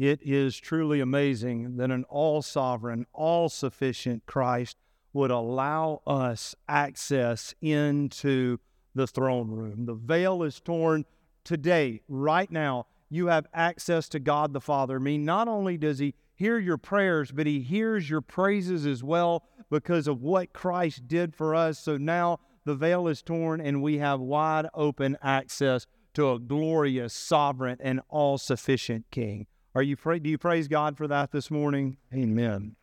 It 0.00 0.22
is 0.22 0.56
truly 0.56 1.00
amazing 1.00 1.76
that 1.76 1.90
an 1.90 2.04
all 2.04 2.40
sovereign, 2.40 3.04
all 3.12 3.50
sufficient 3.50 4.24
Christ 4.24 4.78
would 5.12 5.30
allow 5.30 6.00
us 6.06 6.54
access 6.66 7.54
into 7.60 8.56
the 8.94 9.06
throne 9.06 9.50
room. 9.50 9.84
The 9.84 9.92
veil 9.92 10.42
is 10.42 10.58
torn 10.58 11.04
today, 11.44 12.00
right 12.08 12.50
now. 12.50 12.86
You 13.10 13.26
have 13.26 13.46
access 13.52 14.08
to 14.08 14.18
God 14.18 14.54
the 14.54 14.60
Father. 14.62 14.96
I 14.96 15.00
mean, 15.00 15.26
not 15.26 15.48
only 15.48 15.76
does 15.76 15.98
He 15.98 16.14
hear 16.34 16.58
your 16.58 16.78
prayers, 16.78 17.30
but 17.30 17.46
He 17.46 17.60
hears 17.60 18.08
your 18.08 18.22
praises 18.22 18.86
as 18.86 19.04
well 19.04 19.44
because 19.68 20.08
of 20.08 20.22
what 20.22 20.54
Christ 20.54 21.08
did 21.08 21.34
for 21.34 21.54
us. 21.54 21.78
So 21.78 21.98
now 21.98 22.40
the 22.64 22.74
veil 22.74 23.06
is 23.06 23.20
torn 23.20 23.60
and 23.60 23.82
we 23.82 23.98
have 23.98 24.18
wide 24.18 24.66
open 24.72 25.18
access 25.20 25.86
to 26.14 26.32
a 26.32 26.38
glorious, 26.38 27.12
sovereign, 27.12 27.76
and 27.80 28.00
all 28.08 28.38
sufficient 28.38 29.04
King. 29.10 29.46
Are 29.72 29.82
you 29.82 29.96
do 29.96 30.28
you 30.28 30.36
praise 30.36 30.66
God 30.66 30.96
for 30.96 31.06
that 31.06 31.30
this 31.30 31.48
morning? 31.48 31.96
Amen. 32.12 32.74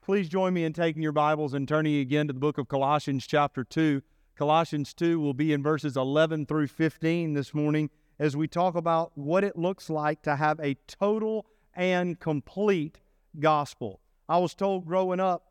Please 0.00 0.28
join 0.28 0.54
me 0.54 0.64
in 0.64 0.72
taking 0.72 1.02
your 1.02 1.10
Bibles 1.12 1.52
and 1.52 1.66
turning 1.66 1.96
again 1.96 2.28
to 2.28 2.32
the 2.32 2.38
book 2.38 2.58
of 2.58 2.68
Colossians, 2.68 3.26
chapter 3.26 3.64
2. 3.64 4.02
Colossians 4.36 4.94
2 4.94 5.18
will 5.18 5.34
be 5.34 5.52
in 5.52 5.60
verses 5.60 5.96
11 5.96 6.46
through 6.46 6.68
15 6.68 7.34
this 7.34 7.52
morning 7.52 7.90
as 8.20 8.36
we 8.36 8.46
talk 8.46 8.76
about 8.76 9.10
what 9.16 9.42
it 9.42 9.56
looks 9.56 9.90
like 9.90 10.22
to 10.22 10.36
have 10.36 10.60
a 10.60 10.74
total 10.86 11.46
and 11.74 12.20
complete 12.20 13.00
gospel. 13.40 14.00
I 14.28 14.38
was 14.38 14.54
told 14.54 14.86
growing 14.86 15.18
up 15.18 15.44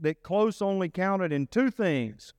that 0.00 0.22
close 0.22 0.62
only 0.62 0.88
counted 0.88 1.32
in 1.32 1.48
two 1.48 1.70
things 1.70 2.32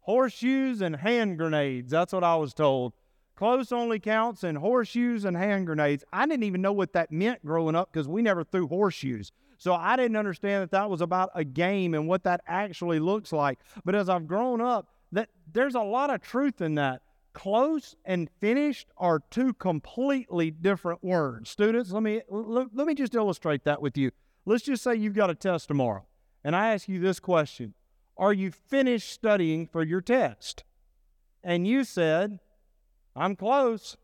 horseshoes 0.00 0.80
and 0.80 0.96
hand 0.96 1.38
grenades. 1.38 1.90
That's 1.90 2.12
what 2.12 2.24
I 2.24 2.36
was 2.36 2.54
told. 2.54 2.94
Close 3.34 3.72
only 3.72 3.98
counts 3.98 4.44
in 4.44 4.56
horseshoes 4.56 5.24
and 5.24 5.36
hand 5.36 5.66
grenades. 5.66 6.04
I 6.12 6.26
didn't 6.26 6.44
even 6.44 6.62
know 6.62 6.72
what 6.72 6.92
that 6.92 7.10
meant 7.10 7.44
growing 7.44 7.74
up 7.74 7.92
because 7.92 8.06
we 8.06 8.22
never 8.22 8.44
threw 8.44 8.68
horseshoes. 8.68 9.32
So 9.58 9.74
I 9.74 9.96
didn't 9.96 10.16
understand 10.16 10.62
that 10.62 10.70
that 10.72 10.90
was 10.90 11.00
about 11.00 11.30
a 11.34 11.44
game 11.44 11.94
and 11.94 12.08
what 12.08 12.24
that 12.24 12.42
actually 12.46 12.98
looks 12.98 13.32
like. 13.32 13.60
But 13.84 13.94
as 13.94 14.08
I've 14.08 14.26
grown 14.26 14.60
up, 14.60 14.88
that 15.12 15.28
there's 15.52 15.74
a 15.74 15.80
lot 15.80 16.10
of 16.10 16.20
truth 16.20 16.60
in 16.60 16.74
that. 16.74 17.02
Close 17.32 17.96
and 18.04 18.28
finished 18.40 18.88
are 18.98 19.22
two 19.30 19.54
completely 19.54 20.50
different 20.50 21.02
words. 21.02 21.48
Students, 21.48 21.92
let 21.92 22.02
me 22.02 22.20
let, 22.28 22.68
let 22.74 22.86
me 22.86 22.94
just 22.94 23.14
illustrate 23.14 23.64
that 23.64 23.80
with 23.80 23.96
you. 23.96 24.10
Let's 24.44 24.64
just 24.64 24.82
say 24.82 24.96
you've 24.96 25.14
got 25.14 25.30
a 25.30 25.34
test 25.34 25.68
tomorrow, 25.68 26.04
and 26.44 26.54
I 26.54 26.74
ask 26.74 26.88
you 26.88 27.00
this 27.00 27.20
question 27.20 27.72
Are 28.18 28.32
you 28.32 28.50
finished 28.50 29.10
studying 29.10 29.66
for 29.66 29.82
your 29.82 30.00
test? 30.02 30.64
And 31.42 31.66
you 31.66 31.84
said, 31.84 32.40
I'm 33.14 33.36
close. 33.36 33.96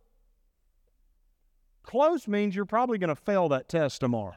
Close 1.82 2.28
means 2.28 2.54
you're 2.54 2.66
probably 2.66 2.98
going 2.98 3.08
to 3.08 3.16
fail 3.16 3.48
that 3.48 3.68
test 3.68 4.00
tomorrow. 4.00 4.36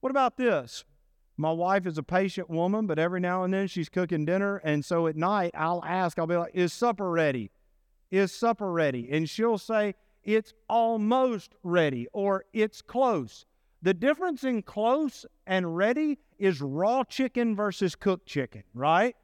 What 0.00 0.10
about 0.10 0.36
this? 0.36 0.84
My 1.36 1.52
wife 1.52 1.86
is 1.86 1.98
a 1.98 2.02
patient 2.02 2.50
woman, 2.50 2.86
but 2.86 2.98
every 2.98 3.20
now 3.20 3.44
and 3.44 3.52
then 3.52 3.66
she's 3.66 3.88
cooking 3.88 4.24
dinner. 4.24 4.56
And 4.58 4.84
so 4.84 5.06
at 5.06 5.16
night, 5.16 5.52
I'll 5.54 5.84
ask, 5.86 6.18
I'll 6.18 6.26
be 6.26 6.36
like, 6.36 6.54
Is 6.54 6.72
supper 6.72 7.10
ready? 7.10 7.50
Is 8.10 8.32
supper 8.32 8.70
ready? 8.70 9.08
And 9.10 9.28
she'll 9.28 9.58
say, 9.58 9.94
It's 10.22 10.52
almost 10.68 11.54
ready 11.62 12.06
or 12.12 12.44
it's 12.52 12.82
close. 12.82 13.46
The 13.82 13.94
difference 13.94 14.44
in 14.44 14.62
close 14.62 15.24
and 15.46 15.76
ready 15.76 16.18
is 16.38 16.60
raw 16.60 17.04
chicken 17.04 17.56
versus 17.56 17.94
cooked 17.94 18.26
chicken, 18.26 18.62
right? 18.74 19.16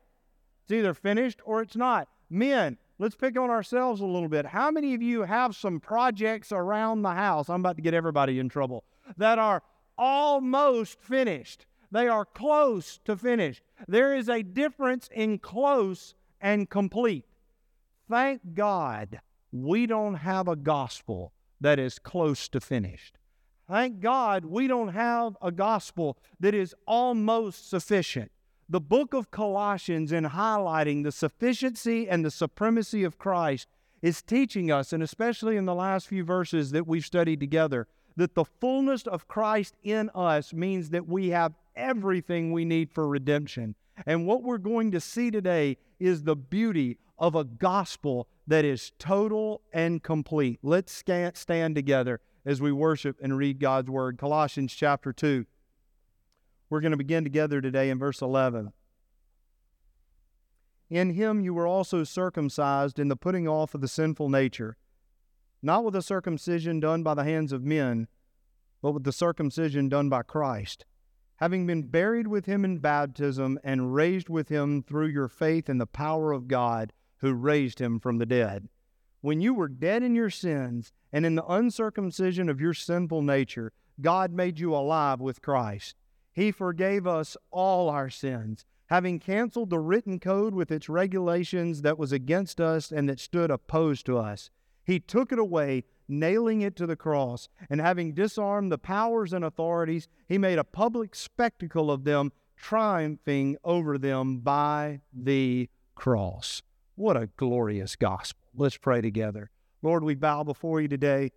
It's 0.64 0.72
either 0.72 0.94
finished 0.94 1.41
or 1.44 1.61
it's 1.61 1.77
not. 1.77 2.08
Men, 2.30 2.78
let's 2.98 3.16
pick 3.16 3.39
on 3.39 3.51
ourselves 3.51 4.01
a 4.01 4.07
little 4.07 4.29
bit. 4.29 4.46
How 4.46 4.70
many 4.70 4.95
of 4.95 5.02
you 5.02 5.23
have 5.23 5.55
some 5.55 5.80
projects 5.80 6.52
around 6.52 7.02
the 7.02 7.12
house? 7.12 7.48
I'm 7.48 7.61
about 7.61 7.77
to 7.77 7.83
get 7.83 7.95
everybody 7.95 8.39
in 8.39 8.48
trouble 8.48 8.84
that 9.17 9.39
are 9.39 9.62
almost 9.98 11.01
finished. 11.01 11.67
They 11.90 12.08
are 12.08 12.24
close 12.24 12.98
to 13.05 13.17
finished. 13.17 13.62
There 13.86 14.14
is 14.14 14.29
a 14.29 14.42
difference 14.42 15.08
in 15.14 15.39
close 15.39 16.14
and 16.40 16.68
complete. 16.68 17.24
Thank 18.08 18.55
God 18.55 19.20
we 19.52 19.86
don't 19.86 20.14
have 20.14 20.48
a 20.48 20.56
gospel 20.56 21.33
that 21.61 21.79
is 21.79 21.98
close 21.98 22.48
to 22.48 22.61
finished. 22.61 23.18
Thank 23.68 24.01
God 24.01 24.45
we 24.45 24.68
don't 24.68 24.89
have 24.89 25.36
a 25.42 25.51
gospel 25.51 26.18
that 26.39 26.55
is 26.55 26.74
almost 26.86 27.68
sufficient. 27.68 28.30
The 28.69 28.81
book 28.81 29.15
of 29.15 29.31
Colossians, 29.31 30.11
in 30.11 30.25
highlighting 30.25 31.05
the 31.05 31.13
sufficiency 31.13 32.09
and 32.09 32.25
the 32.25 32.33
supremacy 32.33 33.05
of 33.05 33.17
Christ, 33.17 33.69
is 34.03 34.23
teaching 34.23 34.73
us, 34.73 34.93
and 34.93 35.05
especially 35.05 35.57
in 35.57 35.67
the 35.67 35.75
last 35.75 36.09
few 36.09 36.25
verses 36.25 36.73
that 36.73 36.87
we've 36.87 37.07
studied 37.07 37.39
together, 37.39 37.87
that 38.17 38.35
the 38.35 38.45
fullness 38.45 39.07
of 39.07 39.29
Christ 39.29 39.77
in 39.85 40.11
us 40.17 40.53
means 40.53 40.91
that 40.91 41.07
we 41.07 41.29
have 41.29 41.55
everything 41.77 42.51
we 42.51 42.65
need 42.65 42.91
for 42.91 43.07
redemption. 43.07 43.77
And 44.05 44.27
what 44.27 44.43
we're 44.43 44.59
going 44.59 44.91
to 44.91 45.01
see 45.01 45.31
today 45.31 45.77
is 46.01 46.25
the 46.25 46.37
beauty 46.37 46.98
of 47.19 47.37
a 47.37 47.45
gospel 47.45 48.27
that 48.48 48.65
is 48.65 48.91
total 48.98 49.63
and 49.73 50.03
complete. 50.03 50.59
Let's 50.63 50.93
stand 50.93 51.75
together 51.77 52.21
as 52.45 52.61
we 52.61 52.73
worship 52.73 53.17
and 53.23 53.39
read 53.39 53.61
God's 53.61 53.91
word. 53.91 54.19
Colossians 54.19 54.75
chapter 54.75 55.13
2. 55.13 55.47
We're 56.69 56.81
going 56.81 56.93
to 56.93 56.97
begin 56.97 57.25
together 57.25 57.61
today 57.61 57.91
in 57.91 57.99
verse 57.99 58.21
11. 58.21 58.73
In 60.91 61.11
him 61.11 61.41
you 61.41 61.55
were 61.55 61.67
also 61.67 62.05
circumcised 62.05 62.99
in 62.99 63.09
the 63.09 63.17
putting 63.17 63.47
off 63.47 63.75
of 63.75 63.81
the 63.81 63.89
sinful 63.89 64.29
nature, 64.29 64.77
not 65.63 65.85
with 65.85 65.97
a 65.97 66.03
circumcision 66.03 66.81
done 66.81 67.03
by 67.03 67.15
the 67.15 67.25
hands 67.25 67.53
of 67.53 67.65
men, 67.65 68.09
but 68.83 68.93
with 68.93 69.05
the 69.05 69.13
circumcision 69.13 69.89
done 69.89 70.09
by 70.09 70.23
Christ, 70.23 70.87
having 71.37 71.67
been 71.67 71.83
buried 71.83 72.29
with 72.29 72.47
him 72.47 72.65
in 72.65 72.79
baptism 72.79 73.59
and 73.65 73.95
raised 73.95 74.29
with 74.29 74.48
him 74.48 74.83
through 74.83 75.09
your 75.09 75.29
faith 75.29 75.69
in 75.69 75.79
the 75.79 75.87
power 75.87 76.33
of 76.33 76.48
God 76.48 76.93
who 77.19 77.33
raised 77.33 77.81
him 77.81 77.98
from 77.98 78.19
the 78.19 78.27
dead. 78.27 78.69
When 79.21 79.41
you 79.41 79.55
were 79.55 79.69
dead 79.69 80.03
in 80.03 80.15
your 80.15 80.31
sins 80.31 80.93
and 81.13 81.27
in 81.27 81.35
the 81.35 81.47
uncircumcision 81.47 82.48
of 82.48 82.61
your 82.61 82.75
sinful 82.75 83.23
nature, 83.23 83.73
God 84.01 84.33
made 84.33 84.61
you 84.61 84.75
alive 84.75 85.21
with 85.21 85.43
Christ. 85.43 85.97
He 86.36 86.52
forgave 86.52 87.07
us 87.07 87.35
all 87.51 87.89
our 87.89 88.11
sins, 88.11 88.67
having 88.89 89.19
canceled 89.19 89.70
the 89.70 89.79
written 89.79 90.20
code 90.20 90.55
with 90.55 90.70
its 90.70 90.86
regulations 90.86 91.80
that 91.80 91.98
was 91.98 92.13
against 92.13 92.61
us 92.61 92.92
and 92.92 93.08
that 93.08 93.19
stood 93.19 93.51
opposed 93.51 94.05
to 94.05 94.19
us. 94.19 94.51
He 94.85 95.01
took 95.01 95.33
it 95.33 95.39
away, 95.39 95.85
nailing 96.07 96.61
it 96.61 96.77
to 96.77 96.86
the 96.86 96.95
cross, 96.95 97.48
and 97.70 97.80
having 97.80 98.13
disarmed 98.13 98.70
the 98.70 98.77
powers 98.77 99.33
and 99.33 99.47
authorities, 99.47 100.08
he 100.29 100.36
made 100.36 100.58
a 100.58 100.64
public 100.64 101.14
spectacle 101.14 101.91
of 101.91 102.05
them, 102.05 102.30
triumphing 102.55 103.57
over 103.64 103.97
them 103.97 104.41
by 104.41 105.01
the 105.14 105.70
cross. 105.95 106.61
What 106.97 107.17
a 107.17 107.30
glorious 107.39 107.97
gospel. 107.97 108.42
Let's 108.55 108.77
pray 108.77 109.01
together. 109.01 109.51
Lord, 109.80 110.05
we 110.05 110.14
bow 110.14 110.45
before 110.45 110.83
you 110.83 110.89
today. 110.89 111.33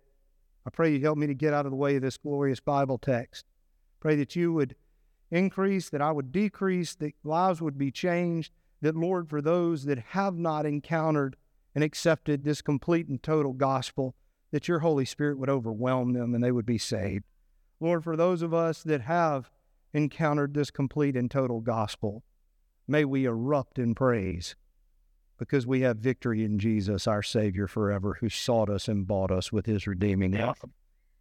I 0.66 0.70
pray 0.70 0.92
you 0.92 1.00
help 1.00 1.16
me 1.16 1.26
to 1.26 1.34
get 1.34 1.54
out 1.54 1.64
of 1.64 1.72
the 1.72 1.76
way 1.76 1.96
of 1.96 2.02
this 2.02 2.18
glorious 2.18 2.60
Bible 2.60 2.98
text. 2.98 3.46
Pray 3.98 4.16
that 4.16 4.36
you 4.36 4.52
would 4.52 4.76
increase, 5.30 5.88
that 5.90 6.02
I 6.02 6.12
would 6.12 6.32
decrease, 6.32 6.94
that 6.96 7.14
lives 7.24 7.60
would 7.62 7.78
be 7.78 7.90
changed, 7.90 8.52
that, 8.82 8.96
Lord, 8.96 9.28
for 9.28 9.40
those 9.40 9.84
that 9.84 9.98
have 9.98 10.36
not 10.36 10.66
encountered 10.66 11.36
and 11.74 11.84
accepted 11.84 12.44
this 12.44 12.62
complete 12.62 13.08
and 13.08 13.22
total 13.22 13.52
gospel, 13.52 14.14
that 14.50 14.68
your 14.68 14.80
Holy 14.80 15.04
Spirit 15.04 15.38
would 15.38 15.50
overwhelm 15.50 16.12
them 16.12 16.34
and 16.34 16.42
they 16.42 16.52
would 16.52 16.66
be 16.66 16.78
saved. 16.78 17.24
Lord, 17.78 18.02
for 18.04 18.16
those 18.16 18.42
of 18.42 18.52
us 18.52 18.82
that 18.82 19.02
have 19.02 19.50
encountered 19.92 20.54
this 20.54 20.70
complete 20.70 21.16
and 21.16 21.30
total 21.30 21.60
gospel, 21.60 22.24
may 22.88 23.04
we 23.04 23.24
erupt 23.24 23.78
in 23.78 23.94
praise 23.94 24.56
because 25.38 25.66
we 25.66 25.80
have 25.80 25.96
victory 25.96 26.44
in 26.44 26.58
Jesus, 26.58 27.06
our 27.06 27.22
Savior 27.22 27.66
forever, 27.66 28.18
who 28.20 28.28
sought 28.28 28.68
us 28.68 28.88
and 28.88 29.06
bought 29.06 29.30
us 29.30 29.50
with 29.50 29.64
his 29.64 29.86
redeeming 29.86 30.32
love. 30.32 30.58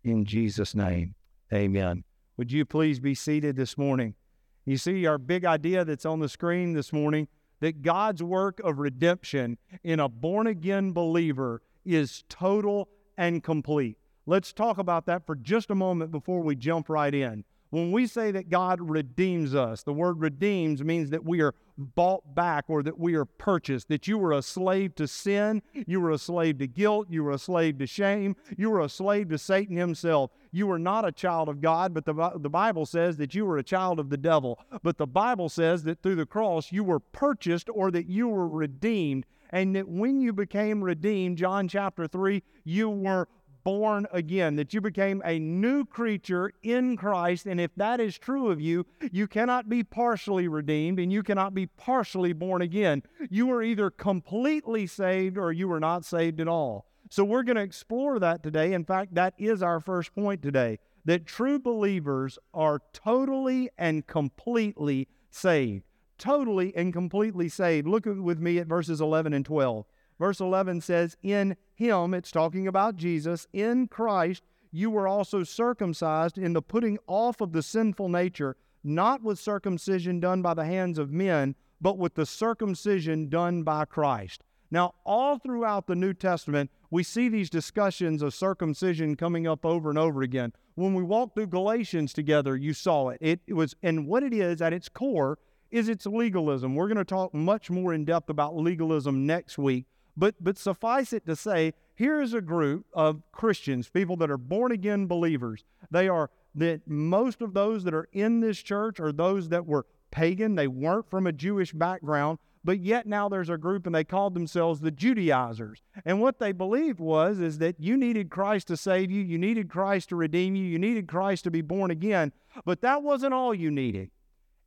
In 0.04 0.26
Jesus' 0.26 0.76
name, 0.76 1.16
amen. 1.54 2.04
Would 2.40 2.54
you 2.54 2.64
please 2.64 3.02
be 3.02 3.16
seated 3.16 3.58
this 3.58 3.78
morning? 3.78 4.16
You 4.64 4.78
see 4.78 5.06
our 5.06 5.18
big 5.18 5.44
idea 5.44 5.84
that's 5.84 6.06
on 6.06 6.22
the 6.22 6.30
screen 6.30 6.72
this 6.72 6.94
morning 6.94 7.28
that 7.60 7.82
God's 7.82 8.24
work 8.24 8.62
of 8.64 8.80
redemption 8.80 9.58
in 9.84 10.00
a 10.00 10.08
born 10.08 10.48
again 10.48 10.94
believer 10.94 11.62
is 11.84 12.24
total 12.30 12.88
and 13.18 13.44
complete. 13.44 13.98
Let's 14.26 14.54
talk 14.54 14.78
about 14.78 15.06
that 15.08 15.26
for 15.26 15.36
just 15.36 15.70
a 15.70 15.76
moment 15.76 16.12
before 16.12 16.40
we 16.40 16.56
jump 16.56 16.88
right 16.88 17.14
in. 17.14 17.44
When 17.70 17.92
we 17.92 18.08
say 18.08 18.32
that 18.32 18.50
God 18.50 18.82
redeems 18.82 19.54
us, 19.54 19.84
the 19.84 19.94
word 19.94 20.20
redeems 20.20 20.84
means 20.84 21.12
that 21.12 21.24
we 21.24 21.42
are 21.42 21.54
bought 21.78 22.36
back 22.36 22.66
or 22.68 22.82
that 22.84 23.00
we 23.00 23.16
are 23.16 23.26
purchased, 23.26 23.88
that 23.90 24.08
you 24.08 24.18
were 24.18 24.32
a 24.32 24.42
slave 24.42 24.96
to 24.96 25.08
sin, 25.08 25.62
you 25.86 26.02
were 26.02 26.12
a 26.12 26.18
slave 26.18 26.58
to 26.58 26.68
guilt, 26.68 27.08
you 27.10 27.24
were 27.24 27.32
a 27.32 27.38
slave 27.38 27.78
to 27.78 27.88
shame, 27.88 28.36
you 28.58 28.72
were 28.72 28.82
a 28.82 28.90
slave 28.90 29.30
to 29.30 29.38
Satan 29.38 29.78
himself. 29.78 30.32
You 30.52 30.66
were 30.66 30.80
not 30.80 31.08
a 31.08 31.12
child 31.12 31.48
of 31.48 31.62
God, 31.62 31.94
but 31.94 32.06
the, 32.06 32.32
the 32.36 32.50
Bible 32.50 32.88
says 32.88 33.18
that 33.18 33.36
you 33.36 33.46
were 33.46 33.58
a 33.58 33.64
child 33.64 34.00
of 34.00 34.10
the 34.10 34.18
devil. 34.18 34.60
But 34.82 34.98
the 34.98 35.08
Bible 35.08 35.48
says 35.48 35.84
that 35.84 36.02
through 36.02 36.16
the 36.16 36.26
cross 36.26 36.72
you 36.72 36.84
were 36.84 37.00
purchased 37.00 37.70
or 37.72 37.92
that 37.92 38.08
you 38.08 38.28
were 38.28 38.48
redeemed 38.48 39.26
and 39.52 39.76
that 39.76 39.88
when 39.88 40.22
you 40.22 40.34
became 40.34 40.84
redeemed, 40.84 41.38
John 41.38 41.68
chapter 41.68 42.08
3, 42.08 42.44
you 42.64 42.90
were 42.90 43.28
born 43.70 44.08
again, 44.12 44.56
that 44.56 44.74
you 44.74 44.82
became 44.82 45.22
a 45.24 45.38
new 45.38 45.86
creature 45.86 46.52
in 46.64 46.98
Christ. 46.98 47.46
And 47.46 47.62
if 47.62 47.70
that 47.76 48.00
is 48.00 48.18
true 48.18 48.50
of 48.50 48.60
you, 48.60 48.88
you 49.12 49.28
cannot 49.28 49.70
be 49.70 49.84
partially 49.84 50.48
redeemed 50.48 50.98
and 50.98 51.14
you 51.14 51.22
cannot 51.22 51.54
be 51.54 51.68
partially 51.68 52.34
born 52.34 52.64
again. 52.64 53.04
You 53.30 53.52
are 53.52 53.62
either 53.62 53.92
completely 53.92 54.88
saved 54.88 55.38
or 55.38 55.52
you 55.52 55.72
are 55.72 55.80
not 55.80 56.04
saved 56.04 56.42
at 56.42 56.48
all. 56.48 56.88
So 57.12 57.24
we're 57.24 57.44
going 57.44 57.58
to 57.58 57.62
explore 57.62 58.18
that 58.18 58.42
today. 58.42 58.74
In 58.74 58.86
fact, 58.86 59.14
that 59.14 59.36
is 59.38 59.62
our 59.62 59.80
first 59.80 60.16
point 60.16 60.42
today 60.42 60.80
that 61.06 61.28
true 61.28 61.60
believers 61.60 62.40
are 62.52 62.82
totally 62.92 63.70
and 63.78 64.08
completely 64.08 65.08
saved. 65.30 65.84
Totally 66.18 66.76
and 66.76 66.92
completely 66.92 67.50
saved. 67.50 67.88
Look 67.88 68.06
with 68.08 68.40
me 68.40 68.58
at 68.58 68.66
verses 68.66 69.00
11 69.00 69.32
and 69.32 69.46
12. 69.46 69.86
Verse 70.20 70.40
11 70.40 70.82
says, 70.82 71.18
In 71.24 71.56
him, 71.74 72.14
it's 72.14 72.32
talking 72.32 72.68
about 72.68 72.98
Jesus, 72.98 73.48
in 73.54 73.88
Christ, 73.88 74.44
you 74.72 74.92
were 74.92 75.08
also 75.08 75.44
circumcised 75.44 76.38
in 76.38 76.54
the 76.54 76.62
putting 76.62 77.00
off 77.08 77.42
of 77.42 77.54
the 77.54 77.64
sinful 77.64 78.10
nature, 78.10 78.56
not 78.84 79.24
with 79.24 79.40
circumcision 79.40 80.20
done 80.20 80.42
by 80.42 80.54
the 80.54 80.66
hands 80.66 81.00
of 81.00 81.12
men, 81.12 81.56
but 81.82 81.98
with 81.98 82.16
the 82.16 82.26
circumcision 82.26 83.30
done 83.30 83.64
by 83.64 83.86
Christ. 83.86 84.44
Now, 84.72 84.94
all 85.04 85.40
throughout 85.40 85.88
the 85.88 85.96
New 85.96 86.14
Testament, 86.14 86.70
we 86.92 87.02
see 87.02 87.30
these 87.30 87.50
discussions 87.50 88.22
of 88.22 88.34
circumcision 88.34 89.16
coming 89.16 89.48
up 89.48 89.66
over 89.66 89.90
and 89.90 89.98
over 89.98 90.22
again. 90.22 90.54
When 90.76 90.94
we 90.94 91.02
walked 91.02 91.36
through 91.36 91.48
Galatians 91.48 92.14
together, 92.14 92.56
you 92.56 92.74
saw 92.74 93.10
it. 93.10 93.18
It, 93.22 93.40
it 93.48 93.54
was, 93.54 93.76
and 93.82 94.06
what 94.06 94.24
it 94.24 94.34
is 94.34 94.62
at 94.62 94.74
its 94.74 94.90
core 94.90 95.40
is 95.72 95.90
its 95.90 96.06
legalism. 96.06 96.76
We're 96.76 96.88
going 96.88 96.98
to 96.98 97.06
talk 97.06 97.34
much 97.34 97.70
more 97.70 97.94
in 97.94 98.06
depth 98.06 98.30
about 98.30 98.56
legalism 98.56 99.26
next 99.26 99.58
week. 99.58 99.86
But, 100.20 100.36
but 100.42 100.58
suffice 100.58 101.14
it 101.14 101.26
to 101.28 101.36
say, 101.38 101.74
here 101.96 102.22
is 102.22 102.34
a 102.34 102.42
group 102.42 102.86
of 102.94 103.22
Christians, 103.32 103.88
people 103.88 104.18
that 104.18 104.30
are 104.30 104.38
born 104.38 104.74
again 104.74 105.08
believers. 105.08 105.64
They 105.90 106.10
are 106.10 106.30
that 106.56 106.86
most 106.86 107.42
of 107.42 107.54
those 107.54 107.86
that 107.86 107.94
are 107.94 108.10
in 108.12 108.42
this 108.42 108.58
church 108.58 109.00
are 109.00 109.14
those 109.14 109.48
that 109.48 109.66
were 109.66 109.86
pagan. 110.12 110.56
They 110.56 110.68
weren't 110.68 111.10
from 111.10 111.26
a 111.26 111.32
Jewish 111.32 111.72
background, 111.72 112.40
but 112.66 112.80
yet 112.80 113.08
now 113.08 113.30
there's 113.30 113.50
a 113.50 113.58
group 113.58 113.86
and 113.86 113.96
they 113.96 114.04
called 114.04 114.34
themselves 114.34 114.82
the 114.82 114.92
Judaizers. 114.92 115.82
And 116.04 116.20
what 116.20 116.40
they 116.40 116.52
believed 116.52 117.00
was 117.00 117.40
is 117.40 117.60
that 117.60 117.80
you 117.80 117.96
needed 117.96 118.30
Christ 118.30 118.68
to 118.68 118.76
save 118.76 119.10
you, 119.10 119.22
you 119.22 119.38
needed 119.38 119.70
Christ 119.70 120.10
to 120.10 120.18
redeem 120.18 120.54
you, 120.54 120.66
you 120.66 120.80
needed 120.80 121.08
Christ 121.08 121.46
to 121.46 121.52
be 121.52 121.62
born 121.62 121.92
again, 121.92 122.34
but 122.66 122.82
that 122.82 123.04
wasn't 123.04 123.34
all 123.34 123.56
you 123.56 123.72
needed. 123.72 124.12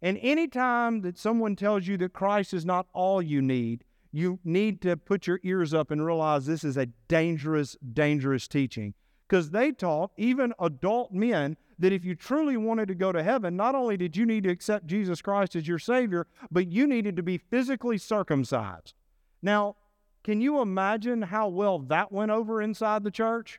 And 0.00 0.18
any 0.22 0.48
time 0.48 1.02
that 1.02 1.18
someone 1.18 1.56
tells 1.56 1.86
you 1.86 1.98
that 1.98 2.14
Christ 2.14 2.54
is 2.54 2.64
not 2.64 2.86
all 2.94 3.20
you 3.20 3.42
need, 3.42 3.84
you 4.12 4.38
need 4.44 4.82
to 4.82 4.96
put 4.96 5.26
your 5.26 5.40
ears 5.42 5.72
up 5.72 5.90
and 5.90 6.04
realize 6.04 6.46
this 6.46 6.64
is 6.64 6.76
a 6.76 6.86
dangerous, 7.08 7.76
dangerous 7.92 8.46
teaching. 8.46 8.94
Because 9.28 9.50
they 9.50 9.72
taught, 9.72 10.10
even 10.18 10.52
adult 10.60 11.12
men, 11.12 11.56
that 11.78 11.92
if 11.92 12.04
you 12.04 12.14
truly 12.14 12.56
wanted 12.58 12.88
to 12.88 12.94
go 12.94 13.10
to 13.10 13.22
heaven, 13.22 13.56
not 13.56 13.74
only 13.74 13.96
did 13.96 14.16
you 14.16 14.26
need 14.26 14.44
to 14.44 14.50
accept 14.50 14.86
Jesus 14.86 15.22
Christ 15.22 15.56
as 15.56 15.66
your 15.66 15.78
Savior, 15.78 16.26
but 16.50 16.70
you 16.70 16.86
needed 16.86 17.16
to 17.16 17.22
be 17.22 17.38
physically 17.38 17.96
circumcised. 17.96 18.94
Now, 19.40 19.76
can 20.22 20.40
you 20.40 20.60
imagine 20.60 21.22
how 21.22 21.48
well 21.48 21.78
that 21.78 22.12
went 22.12 22.30
over 22.30 22.60
inside 22.60 23.02
the 23.02 23.10
church? 23.10 23.58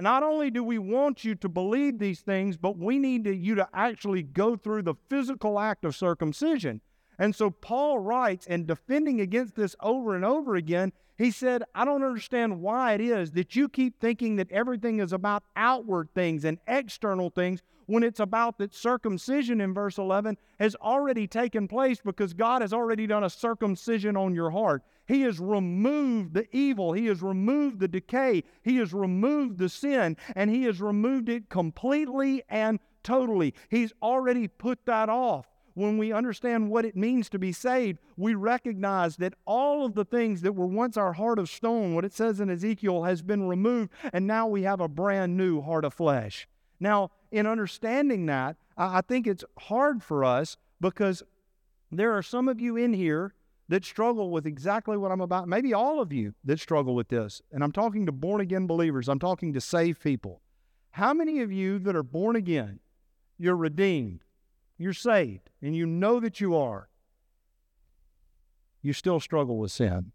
Not 0.00 0.22
only 0.22 0.50
do 0.50 0.64
we 0.64 0.78
want 0.78 1.22
you 1.22 1.34
to 1.36 1.48
believe 1.48 1.98
these 1.98 2.20
things, 2.20 2.56
but 2.56 2.78
we 2.78 2.98
need 2.98 3.24
to, 3.24 3.34
you 3.34 3.54
to 3.56 3.68
actually 3.74 4.22
go 4.22 4.56
through 4.56 4.82
the 4.82 4.94
physical 5.08 5.60
act 5.60 5.84
of 5.84 5.94
circumcision. 5.94 6.80
And 7.18 7.34
so 7.34 7.50
Paul 7.50 7.98
writes, 7.98 8.46
and 8.46 8.66
defending 8.66 9.20
against 9.20 9.54
this 9.54 9.76
over 9.80 10.14
and 10.14 10.24
over 10.24 10.54
again, 10.54 10.92
he 11.18 11.30
said, 11.30 11.62
I 11.74 11.84
don't 11.84 12.02
understand 12.02 12.60
why 12.60 12.94
it 12.94 13.00
is 13.00 13.32
that 13.32 13.54
you 13.54 13.68
keep 13.68 14.00
thinking 14.00 14.36
that 14.36 14.50
everything 14.50 14.98
is 14.98 15.12
about 15.12 15.44
outward 15.54 16.08
things 16.14 16.44
and 16.44 16.58
external 16.66 17.30
things 17.30 17.62
when 17.86 18.02
it's 18.02 18.20
about 18.20 18.58
that 18.58 18.74
circumcision 18.74 19.60
in 19.60 19.74
verse 19.74 19.98
11 19.98 20.38
has 20.58 20.74
already 20.76 21.26
taken 21.26 21.68
place 21.68 22.00
because 22.02 22.32
God 22.32 22.62
has 22.62 22.72
already 22.72 23.06
done 23.06 23.24
a 23.24 23.30
circumcision 23.30 24.16
on 24.16 24.34
your 24.34 24.50
heart. 24.50 24.82
He 25.06 25.22
has 25.22 25.38
removed 25.38 26.34
the 26.34 26.46
evil, 26.56 26.92
He 26.92 27.06
has 27.06 27.22
removed 27.22 27.80
the 27.80 27.88
decay, 27.88 28.44
He 28.62 28.76
has 28.76 28.94
removed 28.94 29.58
the 29.58 29.68
sin, 29.68 30.16
and 30.34 30.48
He 30.48 30.64
has 30.64 30.80
removed 30.80 31.28
it 31.28 31.50
completely 31.50 32.42
and 32.48 32.78
totally. 33.02 33.54
He's 33.68 33.92
already 34.02 34.48
put 34.48 34.86
that 34.86 35.08
off 35.08 35.46
when 35.74 35.98
we 35.98 36.12
understand 36.12 36.70
what 36.70 36.84
it 36.84 36.96
means 36.96 37.28
to 37.30 37.38
be 37.38 37.52
saved, 37.52 37.98
we 38.16 38.34
recognize 38.34 39.16
that 39.16 39.34
all 39.46 39.84
of 39.84 39.94
the 39.94 40.04
things 40.04 40.42
that 40.42 40.52
were 40.52 40.66
once 40.66 40.96
our 40.96 41.14
heart 41.14 41.38
of 41.38 41.48
stone, 41.48 41.94
what 41.94 42.04
it 42.04 42.12
says 42.12 42.40
in 42.40 42.50
Ezekiel, 42.50 43.04
has 43.04 43.22
been 43.22 43.48
removed, 43.48 43.90
and 44.12 44.26
now 44.26 44.46
we 44.46 44.62
have 44.62 44.80
a 44.80 44.88
brand 44.88 45.36
new 45.36 45.60
heart 45.60 45.84
of 45.84 45.94
flesh. 45.94 46.46
Now, 46.80 47.10
in 47.30 47.46
understanding 47.46 48.26
that, 48.26 48.56
I 48.76 49.02
think 49.02 49.26
it's 49.26 49.44
hard 49.58 50.02
for 50.02 50.24
us 50.24 50.56
because 50.80 51.22
there 51.90 52.12
are 52.12 52.22
some 52.22 52.48
of 52.48 52.60
you 52.60 52.76
in 52.76 52.92
here 52.92 53.34
that 53.68 53.84
struggle 53.84 54.30
with 54.30 54.46
exactly 54.46 54.96
what 54.96 55.12
I'm 55.12 55.20
about, 55.20 55.48
maybe 55.48 55.72
all 55.72 56.00
of 56.00 56.12
you 56.12 56.34
that 56.44 56.60
struggle 56.60 56.94
with 56.94 57.08
this. 57.08 57.40
And 57.52 57.62
I'm 57.62 57.72
talking 57.72 58.04
to 58.06 58.12
born 58.12 58.40
again 58.40 58.66
believers, 58.66 59.08
I'm 59.08 59.18
talking 59.18 59.52
to 59.52 59.60
saved 59.60 60.02
people. 60.02 60.42
How 60.90 61.14
many 61.14 61.40
of 61.40 61.50
you 61.50 61.78
that 61.78 61.96
are 61.96 62.02
born 62.02 62.36
again, 62.36 62.80
you're 63.38 63.56
redeemed, 63.56 64.24
you're 64.78 64.92
saved 64.92 65.50
and 65.60 65.76
you 65.76 65.86
know 65.86 66.20
that 66.20 66.40
you 66.40 66.56
are, 66.56 66.88
you 68.82 68.92
still 68.92 69.20
struggle 69.20 69.58
with 69.58 69.70
sin. 69.70 70.12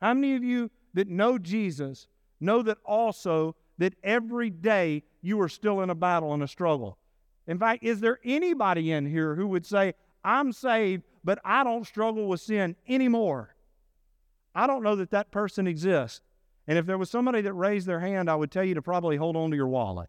How 0.00 0.14
many 0.14 0.34
of 0.34 0.44
you 0.44 0.70
that 0.94 1.08
know 1.08 1.38
Jesus 1.38 2.06
know 2.40 2.62
that 2.62 2.78
also 2.84 3.54
that 3.78 3.94
every 4.02 4.50
day 4.50 5.04
you 5.20 5.40
are 5.40 5.48
still 5.48 5.80
in 5.80 5.90
a 5.90 5.94
battle 5.94 6.34
and 6.34 6.42
a 6.42 6.48
struggle? 6.48 6.98
In 7.46 7.58
fact, 7.58 7.82
is 7.82 8.00
there 8.00 8.18
anybody 8.24 8.92
in 8.92 9.06
here 9.06 9.34
who 9.34 9.46
would 9.48 9.66
say, 9.66 9.94
I'm 10.24 10.52
saved, 10.52 11.02
but 11.24 11.40
I 11.44 11.64
don't 11.64 11.86
struggle 11.86 12.26
with 12.28 12.40
sin 12.40 12.76
anymore? 12.88 13.54
I 14.54 14.66
don't 14.66 14.82
know 14.82 14.96
that 14.96 15.10
that 15.10 15.30
person 15.30 15.66
exists. 15.66 16.20
And 16.66 16.78
if 16.78 16.86
there 16.86 16.98
was 16.98 17.10
somebody 17.10 17.40
that 17.40 17.52
raised 17.52 17.86
their 17.86 18.00
hand, 18.00 18.30
I 18.30 18.36
would 18.36 18.50
tell 18.50 18.64
you 18.64 18.74
to 18.74 18.82
probably 18.82 19.16
hold 19.16 19.36
on 19.36 19.50
to 19.50 19.56
your 19.56 19.66
wallet. 19.66 20.08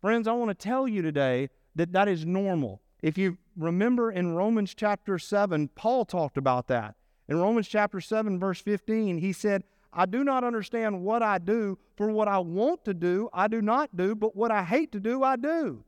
Friends, 0.00 0.26
I 0.26 0.32
want 0.32 0.48
to 0.48 0.54
tell 0.54 0.88
you 0.88 1.02
today 1.02 1.50
that 1.74 1.92
that 1.92 2.08
is 2.08 2.24
normal. 2.24 2.80
If 3.02 3.18
you 3.18 3.36
remember 3.56 4.10
in 4.10 4.34
Romans 4.34 4.74
chapter 4.74 5.18
7, 5.18 5.68
Paul 5.74 6.06
talked 6.06 6.38
about 6.38 6.68
that. 6.68 6.94
In 7.28 7.38
Romans 7.38 7.68
chapter 7.68 8.00
7, 8.00 8.40
verse 8.40 8.60
15, 8.60 9.18
he 9.18 9.32
said, 9.34 9.62
I 9.92 10.06
do 10.06 10.24
not 10.24 10.42
understand 10.42 11.02
what 11.02 11.22
I 11.22 11.38
do, 11.38 11.78
for 11.96 12.10
what 12.10 12.28
I 12.28 12.38
want 12.38 12.84
to 12.86 12.94
do, 12.94 13.28
I 13.32 13.46
do 13.48 13.60
not 13.60 13.94
do, 13.94 14.14
but 14.14 14.34
what 14.34 14.50
I 14.50 14.64
hate 14.64 14.90
to 14.92 15.00
do, 15.00 15.22
I 15.22 15.36
do. 15.36 15.84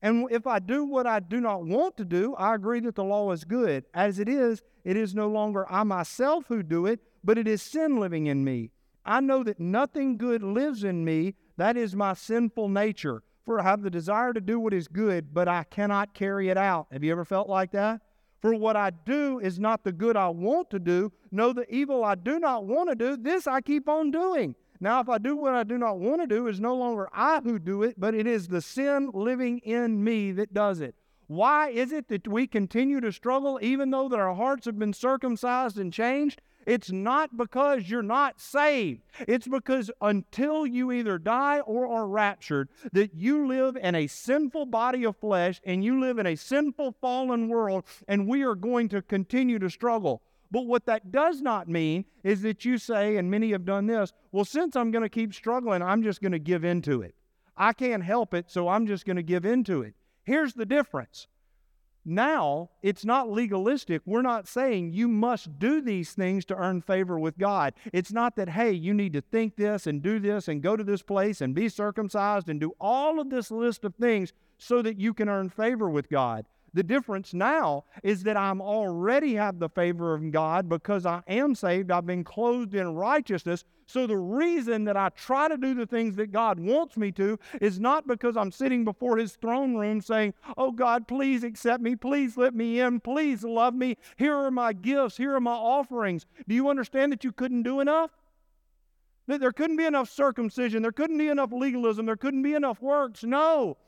And 0.00 0.26
if 0.30 0.46
I 0.46 0.58
do 0.58 0.84
what 0.84 1.06
I 1.06 1.20
do 1.20 1.40
not 1.40 1.64
want 1.64 1.96
to 1.98 2.04
do, 2.04 2.34
I 2.36 2.54
agree 2.54 2.80
that 2.80 2.94
the 2.94 3.04
law 3.04 3.32
is 3.32 3.44
good. 3.44 3.84
As 3.92 4.18
it 4.18 4.28
is, 4.28 4.62
it 4.82 4.96
is 4.96 5.14
no 5.14 5.28
longer 5.28 5.70
I 5.70 5.82
myself 5.82 6.46
who 6.48 6.62
do 6.62 6.86
it, 6.86 7.00
but 7.22 7.36
it 7.36 7.48
is 7.48 7.60
sin 7.60 7.98
living 7.98 8.26
in 8.26 8.44
me. 8.44 8.70
I 9.04 9.20
know 9.20 9.42
that 9.44 9.60
nothing 9.60 10.16
good 10.16 10.42
lives 10.42 10.84
in 10.84 11.04
me, 11.04 11.34
that 11.56 11.76
is 11.76 11.94
my 11.94 12.14
sinful 12.14 12.68
nature. 12.68 13.22
For 13.44 13.60
I 13.60 13.64
have 13.64 13.82
the 13.82 13.90
desire 13.90 14.32
to 14.32 14.40
do 14.40 14.58
what 14.58 14.72
is 14.72 14.88
good, 14.88 15.34
but 15.34 15.48
I 15.48 15.64
cannot 15.64 16.14
carry 16.14 16.48
it 16.48 16.56
out. 16.56 16.86
Have 16.90 17.04
you 17.04 17.12
ever 17.12 17.24
felt 17.24 17.48
like 17.48 17.72
that? 17.72 18.00
For 18.40 18.54
what 18.54 18.76
I 18.76 18.90
do 18.90 19.38
is 19.38 19.58
not 19.58 19.84
the 19.84 19.92
good 19.92 20.16
I 20.16 20.28
want 20.28 20.70
to 20.70 20.78
do. 20.78 21.12
No, 21.30 21.52
the 21.52 21.72
evil 21.74 22.04
I 22.04 22.14
do 22.14 22.38
not 22.38 22.64
want 22.64 22.88
to 22.90 22.94
do, 22.94 23.16
this 23.16 23.46
I 23.46 23.60
keep 23.60 23.88
on 23.88 24.10
doing. 24.10 24.54
Now, 24.80 25.00
if 25.00 25.08
I 25.08 25.18
do 25.18 25.36
what 25.36 25.54
I 25.54 25.62
do 25.62 25.78
not 25.78 25.98
want 25.98 26.20
to 26.20 26.26
do, 26.26 26.46
it's 26.46 26.58
no 26.58 26.74
longer 26.74 27.08
I 27.12 27.40
who 27.40 27.58
do 27.58 27.82
it, 27.82 27.94
but 27.98 28.14
it 28.14 28.26
is 28.26 28.48
the 28.48 28.60
sin 28.60 29.10
living 29.14 29.58
in 29.58 30.02
me 30.02 30.32
that 30.32 30.52
does 30.52 30.80
it. 30.80 30.94
Why 31.26 31.70
is 31.70 31.90
it 31.92 32.08
that 32.08 32.28
we 32.28 32.46
continue 32.46 33.00
to 33.00 33.12
struggle 33.12 33.58
even 33.62 33.90
though 33.90 34.08
that 34.08 34.18
our 34.18 34.34
hearts 34.34 34.66
have 34.66 34.78
been 34.78 34.92
circumcised 34.92 35.78
and 35.78 35.92
changed? 35.92 36.42
It's 36.66 36.90
not 36.90 37.36
because 37.36 37.88
you're 37.88 38.02
not 38.02 38.40
saved. 38.40 39.02
It's 39.20 39.46
because 39.46 39.90
until 40.00 40.66
you 40.66 40.92
either 40.92 41.18
die 41.18 41.60
or 41.60 41.86
are 41.86 42.06
raptured, 42.06 42.68
that 42.92 43.14
you 43.14 43.46
live 43.46 43.76
in 43.76 43.94
a 43.94 44.06
sinful 44.06 44.66
body 44.66 45.04
of 45.04 45.16
flesh 45.16 45.60
and 45.64 45.84
you 45.84 46.00
live 46.00 46.18
in 46.18 46.26
a 46.26 46.36
sinful 46.36 46.96
fallen 47.00 47.48
world, 47.48 47.84
and 48.08 48.28
we 48.28 48.42
are 48.42 48.54
going 48.54 48.88
to 48.90 49.02
continue 49.02 49.58
to 49.58 49.70
struggle. 49.70 50.22
But 50.50 50.66
what 50.66 50.86
that 50.86 51.10
does 51.10 51.40
not 51.40 51.68
mean 51.68 52.04
is 52.22 52.42
that 52.42 52.64
you 52.64 52.78
say, 52.78 53.16
and 53.16 53.30
many 53.30 53.50
have 53.52 53.64
done 53.64 53.86
this, 53.86 54.12
well, 54.30 54.44
since 54.44 54.76
I'm 54.76 54.90
going 54.90 55.02
to 55.02 55.08
keep 55.08 55.34
struggling, 55.34 55.82
I'm 55.82 56.02
just 56.02 56.22
going 56.22 56.32
to 56.32 56.38
give 56.38 56.64
into 56.64 57.02
it. 57.02 57.14
I 57.56 57.72
can't 57.72 58.02
help 58.02 58.34
it, 58.34 58.50
so 58.50 58.68
I'm 58.68 58.86
just 58.86 59.04
going 59.04 59.16
to 59.16 59.22
give 59.22 59.44
into 59.44 59.82
it. 59.82 59.94
Here's 60.22 60.54
the 60.54 60.66
difference 60.66 61.26
now, 62.04 62.70
it's 62.82 63.04
not 63.04 63.30
legalistic. 63.30 64.02
We're 64.04 64.22
not 64.22 64.46
saying 64.46 64.92
you 64.92 65.08
must 65.08 65.58
do 65.58 65.80
these 65.80 66.12
things 66.12 66.44
to 66.46 66.56
earn 66.56 66.82
favor 66.82 67.18
with 67.18 67.38
God. 67.38 67.72
It's 67.92 68.12
not 68.12 68.36
that, 68.36 68.50
hey, 68.50 68.72
you 68.72 68.92
need 68.92 69.14
to 69.14 69.22
think 69.22 69.56
this 69.56 69.86
and 69.86 70.02
do 70.02 70.18
this 70.18 70.48
and 70.48 70.62
go 70.62 70.76
to 70.76 70.84
this 70.84 71.02
place 71.02 71.40
and 71.40 71.54
be 71.54 71.68
circumcised 71.68 72.48
and 72.48 72.60
do 72.60 72.74
all 72.80 73.20
of 73.20 73.30
this 73.30 73.50
list 73.50 73.84
of 73.84 73.94
things 73.94 74.32
so 74.58 74.82
that 74.82 74.98
you 74.98 75.14
can 75.14 75.28
earn 75.28 75.48
favor 75.48 75.88
with 75.88 76.10
God. 76.10 76.44
The 76.74 76.82
difference 76.82 77.32
now 77.32 77.84
is 78.02 78.24
that 78.24 78.36
I'm 78.36 78.60
already 78.60 79.34
have 79.34 79.60
the 79.60 79.68
favor 79.68 80.12
of 80.12 80.32
God 80.32 80.68
because 80.68 81.06
I 81.06 81.22
am 81.28 81.54
saved. 81.54 81.92
I've 81.92 82.04
been 82.04 82.24
clothed 82.24 82.74
in 82.74 82.94
righteousness. 82.94 83.64
So 83.86 84.06
the 84.08 84.16
reason 84.16 84.84
that 84.84 84.96
I 84.96 85.10
try 85.10 85.46
to 85.46 85.56
do 85.56 85.74
the 85.74 85.86
things 85.86 86.16
that 86.16 86.32
God 86.32 86.58
wants 86.58 86.96
me 86.96 87.12
to 87.12 87.38
is 87.60 87.78
not 87.78 88.08
because 88.08 88.36
I'm 88.36 88.50
sitting 88.50 88.84
before 88.84 89.16
his 89.18 89.36
throne 89.36 89.76
room 89.76 90.00
saying, 90.00 90.34
"Oh 90.56 90.72
God, 90.72 91.06
please 91.06 91.44
accept 91.44 91.82
me. 91.82 91.94
Please 91.94 92.36
let 92.36 92.54
me 92.54 92.80
in. 92.80 92.98
Please 92.98 93.44
love 93.44 93.74
me. 93.74 93.96
Here 94.16 94.34
are 94.34 94.50
my 94.50 94.72
gifts. 94.72 95.16
Here 95.16 95.34
are 95.34 95.40
my 95.40 95.52
offerings." 95.52 96.26
Do 96.48 96.54
you 96.54 96.68
understand 96.68 97.12
that 97.12 97.22
you 97.22 97.30
couldn't 97.30 97.62
do 97.62 97.78
enough? 97.78 98.10
That 99.26 99.40
there 99.40 99.52
couldn't 99.52 99.76
be 99.76 99.86
enough 99.86 100.10
circumcision, 100.10 100.82
there 100.82 100.92
couldn't 100.92 101.16
be 101.16 101.28
enough 101.28 101.52
legalism, 101.52 102.04
there 102.04 102.16
couldn't 102.16 102.42
be 102.42 102.54
enough 102.54 102.82
works. 102.82 103.24
No. 103.24 103.78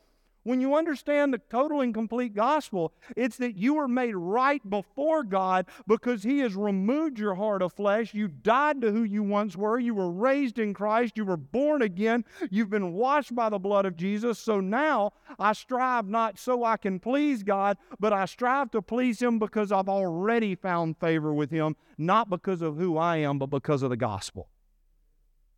When 0.47 0.61
you 0.61 0.75
understand 0.75 1.33
the 1.33 1.39
total 1.39 1.81
and 1.81 1.93
complete 1.93 2.33
gospel, 2.33 2.93
it's 3.17 3.35
that 3.35 3.57
you 3.57 3.73
were 3.73 3.89
made 3.89 4.15
right 4.15 4.61
before 4.69 5.25
God 5.25 5.65
because 5.85 6.23
He 6.23 6.39
has 6.39 6.55
removed 6.55 7.19
your 7.19 7.35
heart 7.35 7.61
of 7.61 7.73
flesh. 7.73 8.13
You 8.13 8.29
died 8.29 8.79
to 8.79 8.93
who 8.93 9.03
you 9.03 9.23
once 9.23 9.57
were. 9.57 9.77
You 9.77 9.93
were 9.93 10.09
raised 10.09 10.57
in 10.57 10.73
Christ. 10.73 11.17
You 11.17 11.25
were 11.25 11.35
born 11.35 11.81
again. 11.81 12.23
You've 12.49 12.69
been 12.69 12.93
washed 12.93 13.35
by 13.35 13.49
the 13.49 13.59
blood 13.59 13.85
of 13.85 13.97
Jesus. 13.97 14.39
So 14.39 14.61
now 14.61 15.11
I 15.37 15.51
strive 15.51 16.07
not 16.07 16.39
so 16.39 16.63
I 16.63 16.77
can 16.77 16.97
please 17.01 17.43
God, 17.43 17.77
but 17.99 18.13
I 18.13 18.23
strive 18.23 18.71
to 18.71 18.81
please 18.81 19.21
Him 19.21 19.39
because 19.39 19.73
I've 19.73 19.89
already 19.89 20.55
found 20.55 20.97
favor 20.97 21.33
with 21.33 21.51
Him, 21.51 21.75
not 21.97 22.29
because 22.29 22.61
of 22.61 22.77
who 22.77 22.97
I 22.97 23.17
am, 23.17 23.37
but 23.37 23.49
because 23.49 23.83
of 23.83 23.89
the 23.89 23.97
gospel. 23.97 24.47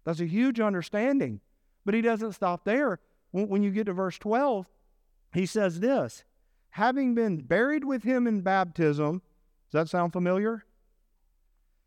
That's 0.04 0.20
a 0.20 0.26
huge 0.26 0.60
understanding. 0.60 1.42
But 1.86 1.94
He 1.94 2.02
doesn't 2.02 2.34
stop 2.34 2.66
there. 2.66 3.00
When 3.32 3.62
you 3.62 3.70
get 3.70 3.86
to 3.86 3.94
verse 3.94 4.18
12, 4.18 4.66
he 5.34 5.46
says 5.46 5.80
this 5.80 6.24
having 6.72 7.16
been 7.16 7.38
buried 7.38 7.84
with 7.84 8.04
him 8.04 8.28
in 8.28 8.42
baptism, 8.42 9.22
does 9.72 9.82
that 9.82 9.90
sound 9.90 10.14
familiar? 10.14 10.66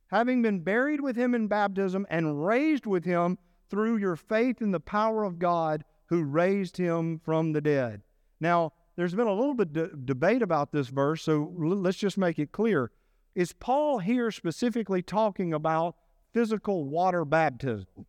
Having 0.09 0.43
been 0.43 0.61
buried 0.61 1.01
with 1.01 1.17
him 1.17 1.35
in 1.35 1.47
baptism 1.47 2.07
and 2.11 2.45
raised 2.45 2.87
with 2.87 3.05
him 3.05 3.39
through 3.71 3.97
your 3.97 4.17
faith 4.17 4.61
in 4.61 4.71
the 4.71 4.81
power 4.81 5.25
of 5.25 5.39
God 5.39 5.85
who 6.07 6.23
raised 6.23 6.77
him 6.77 7.19
from 7.25 7.53
the 7.53 7.61
dead. 7.61 8.03
Now, 8.39 8.73
there's 8.97 9.15
been 9.15 9.27
a 9.27 9.33
little 9.33 9.55
bit 9.55 9.75
of 9.75 10.05
debate 10.05 10.43
about 10.43 10.73
this 10.73 10.89
verse, 10.89 11.23
so 11.23 11.51
let's 11.57 11.97
just 11.97 12.19
make 12.19 12.39
it 12.39 12.53
clear. 12.53 12.91
Is 13.35 13.55
Paul 13.55 14.01
here 14.01 14.31
specifically 14.31 15.01
talking 15.01 15.55
about 15.55 15.97
physical 16.35 16.85
water 16.85 17.25
baptism? 17.25 18.05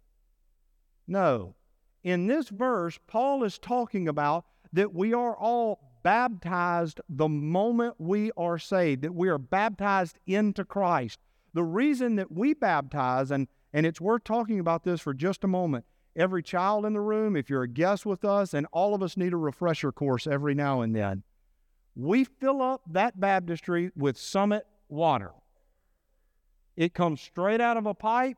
No. 1.07 1.55
In 2.03 2.27
this 2.27 2.49
verse, 2.49 2.99
Paul 3.07 3.45
is 3.45 3.57
talking 3.57 4.09
about 4.09 4.45
that 4.74 4.94
we 4.94 5.13
are 5.13 5.36
all 5.38 5.80
baptized 6.03 7.00
the 7.08 7.30
moment 7.30 7.96
we 7.98 8.32
are 8.36 8.58
saved, 8.58 9.03
that 9.03 9.13
we 9.13 9.30
are 9.30 9.38
baptized 9.38 10.20
into 10.27 10.65
Christ. 10.65 11.20
The 11.53 11.63
reason 11.63 12.15
that 12.18 12.32
we 12.32 12.53
baptize, 12.53 13.32
and, 13.32 13.48
and 13.72 13.86
it's 13.86 14.01
worth 14.01 14.24
talking 14.24 14.60
about 14.60 14.84
this 14.84 15.00
for 15.00 15.13
just 15.13 15.44
a 15.44 15.48
moment. 15.48 15.86
Every 16.15 16.44
child 16.44 16.86
in 16.86 16.94
the 16.94 17.01
room, 17.01 17.36
if 17.36 17.50
you're 17.50 17.63
a 17.63 17.68
guest 17.68 18.06
with 18.06 18.25
us, 18.25 18.53
and 18.53 18.68
all 18.72 18.94
of 18.94 19.01
us 19.01 19.18
need 19.18 19.34
a 19.34 19.38
refresher 19.38 19.92
course 19.92 20.27
every 20.27 20.53
now 20.53 20.82
and 20.82 20.96
then, 20.96 21.24
we 21.96 22.24
fill 22.24 22.62
up 22.62 22.82
that 22.88 23.20
baptistry 23.20 23.92
with 23.96 24.18
summit 24.18 24.65
water. 24.89 25.32
It 26.75 26.94
comes 26.94 27.22
straight 27.22 27.62
out 27.62 27.77
of 27.77 27.86
a 27.86 27.94
pipe 27.94 28.38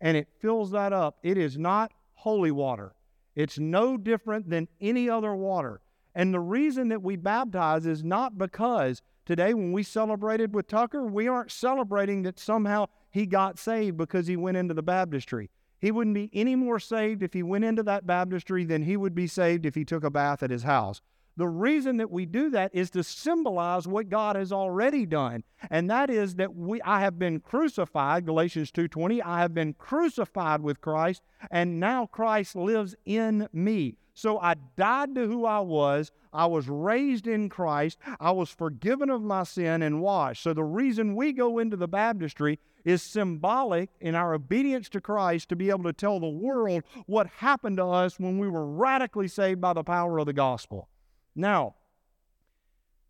and 0.00 0.16
it 0.16 0.28
fills 0.40 0.70
that 0.70 0.92
up. 0.92 1.18
It 1.22 1.36
is 1.36 1.58
not 1.58 1.92
holy 2.14 2.50
water. 2.50 2.94
It's 3.34 3.58
no 3.58 3.96
different 3.96 4.50
than 4.50 4.68
any 4.80 5.08
other 5.08 5.34
water. 5.34 5.80
And 6.14 6.32
the 6.32 6.40
reason 6.40 6.88
that 6.88 7.02
we 7.02 7.16
baptize 7.16 7.86
is 7.86 8.04
not 8.04 8.38
because 8.38 9.02
today, 9.26 9.54
when 9.54 9.72
we 9.72 9.82
celebrated 9.82 10.54
with 10.54 10.68
Tucker, 10.68 11.04
we 11.04 11.26
aren't 11.26 11.50
celebrating 11.50 12.22
that 12.22 12.38
somehow 12.38 12.86
he 13.10 13.26
got 13.26 13.58
saved 13.58 13.96
because 13.96 14.26
he 14.26 14.36
went 14.36 14.56
into 14.56 14.74
the 14.74 14.82
baptistry. 14.82 15.50
He 15.80 15.90
wouldn't 15.90 16.14
be 16.14 16.30
any 16.32 16.54
more 16.56 16.78
saved 16.78 17.22
if 17.22 17.32
he 17.32 17.42
went 17.42 17.64
into 17.64 17.82
that 17.82 18.06
baptistry 18.06 18.64
than 18.64 18.82
he 18.82 18.96
would 18.96 19.14
be 19.14 19.26
saved 19.26 19.66
if 19.66 19.74
he 19.74 19.84
took 19.84 20.04
a 20.04 20.10
bath 20.10 20.42
at 20.42 20.50
his 20.50 20.62
house. 20.62 21.00
The 21.36 21.48
reason 21.48 21.96
that 21.96 22.12
we 22.12 22.26
do 22.26 22.48
that 22.50 22.70
is 22.72 22.90
to 22.90 23.02
symbolize 23.02 23.88
what 23.88 24.08
God 24.08 24.36
has 24.36 24.52
already 24.52 25.04
done. 25.04 25.42
And 25.68 25.90
that 25.90 26.08
is 26.08 26.36
that 26.36 26.54
we 26.54 26.80
I 26.82 27.00
have 27.00 27.18
been 27.18 27.40
crucified, 27.40 28.24
Galatians 28.24 28.70
2:20, 28.70 29.20
I 29.20 29.40
have 29.40 29.52
been 29.52 29.74
crucified 29.74 30.60
with 30.60 30.80
Christ, 30.80 31.22
and 31.50 31.80
now 31.80 32.06
Christ 32.06 32.54
lives 32.54 32.94
in 33.04 33.48
me. 33.52 33.96
So 34.12 34.38
I 34.38 34.54
died 34.76 35.16
to 35.16 35.26
who 35.26 35.44
I 35.44 35.58
was. 35.58 36.12
I 36.32 36.46
was 36.46 36.68
raised 36.68 37.26
in 37.26 37.48
Christ. 37.48 37.98
I 38.20 38.30
was 38.30 38.50
forgiven 38.50 39.10
of 39.10 39.22
my 39.22 39.42
sin 39.42 39.82
and 39.82 40.00
washed. 40.00 40.42
So 40.42 40.54
the 40.54 40.64
reason 40.64 41.16
we 41.16 41.32
go 41.32 41.58
into 41.58 41.76
the 41.76 41.88
baptistry 41.88 42.60
is 42.84 43.02
symbolic 43.02 43.90
in 44.00 44.14
our 44.14 44.34
obedience 44.34 44.88
to 44.90 45.00
Christ 45.00 45.48
to 45.48 45.56
be 45.56 45.70
able 45.70 45.84
to 45.84 45.92
tell 45.92 46.20
the 46.20 46.28
world 46.28 46.84
what 47.06 47.26
happened 47.26 47.78
to 47.78 47.86
us 47.86 48.20
when 48.20 48.38
we 48.38 48.48
were 48.48 48.66
radically 48.66 49.26
saved 49.26 49.60
by 49.60 49.72
the 49.72 49.82
power 49.82 50.18
of 50.18 50.26
the 50.26 50.32
gospel. 50.32 50.88
Now, 51.34 51.74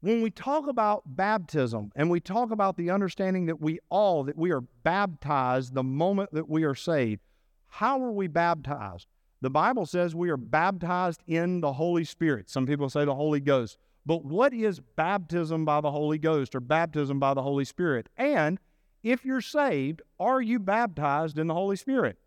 when 0.01 0.21
we 0.21 0.31
talk 0.31 0.67
about 0.67 1.03
baptism 1.07 1.91
and 1.97 2.11
we 2.11 2.21
talk 2.21 2.51
about 2.51 2.77
the 2.77 2.91
understanding 2.91 3.47
that 3.47 3.61
we 3.61 3.79
all 3.89 4.25
that 4.25 4.37
we 4.37 4.51
are 4.53 4.61
baptized 4.61 5.75
the 5.75 5.83
moment 5.83 6.31
that 6.33 6.49
we 6.49 6.65
are 6.65 6.75
saved, 6.75 7.23
how 7.69 8.03
are 8.03 8.13
we 8.13 8.27
baptized? 8.27 9.07
The 9.41 9.51
Bible 9.51 9.87
says 9.87 10.15
we 10.15 10.31
are 10.31 10.37
baptized 10.37 11.23
in 11.27 11.61
the 11.61 11.73
Holy 11.75 12.05
Spirit. 12.05 12.49
Some 12.49 12.67
people 12.67 12.89
say 12.89 13.05
the 13.05 13.15
Holy 13.15 13.41
Ghost. 13.41 13.79
But 14.07 14.25
what 14.25 14.53
is 14.53 14.81
baptism 14.81 15.65
by 15.65 15.81
the 15.81 15.91
Holy 15.91 16.19
Ghost 16.19 16.55
or 16.55 16.61
baptism 16.61 17.19
by 17.19 17.35
the 17.35 17.43
Holy 17.43 17.65
Spirit? 17.65 18.09
And 18.17 18.59
if 19.03 19.25
you're 19.25 19.41
saved, 19.41 20.03
are 20.21 20.41
you 20.41 20.59
baptized 20.59 21.39
in 21.39 21.47
the 21.47 21.55
Holy 21.55 21.77
Spirit? 21.77 22.19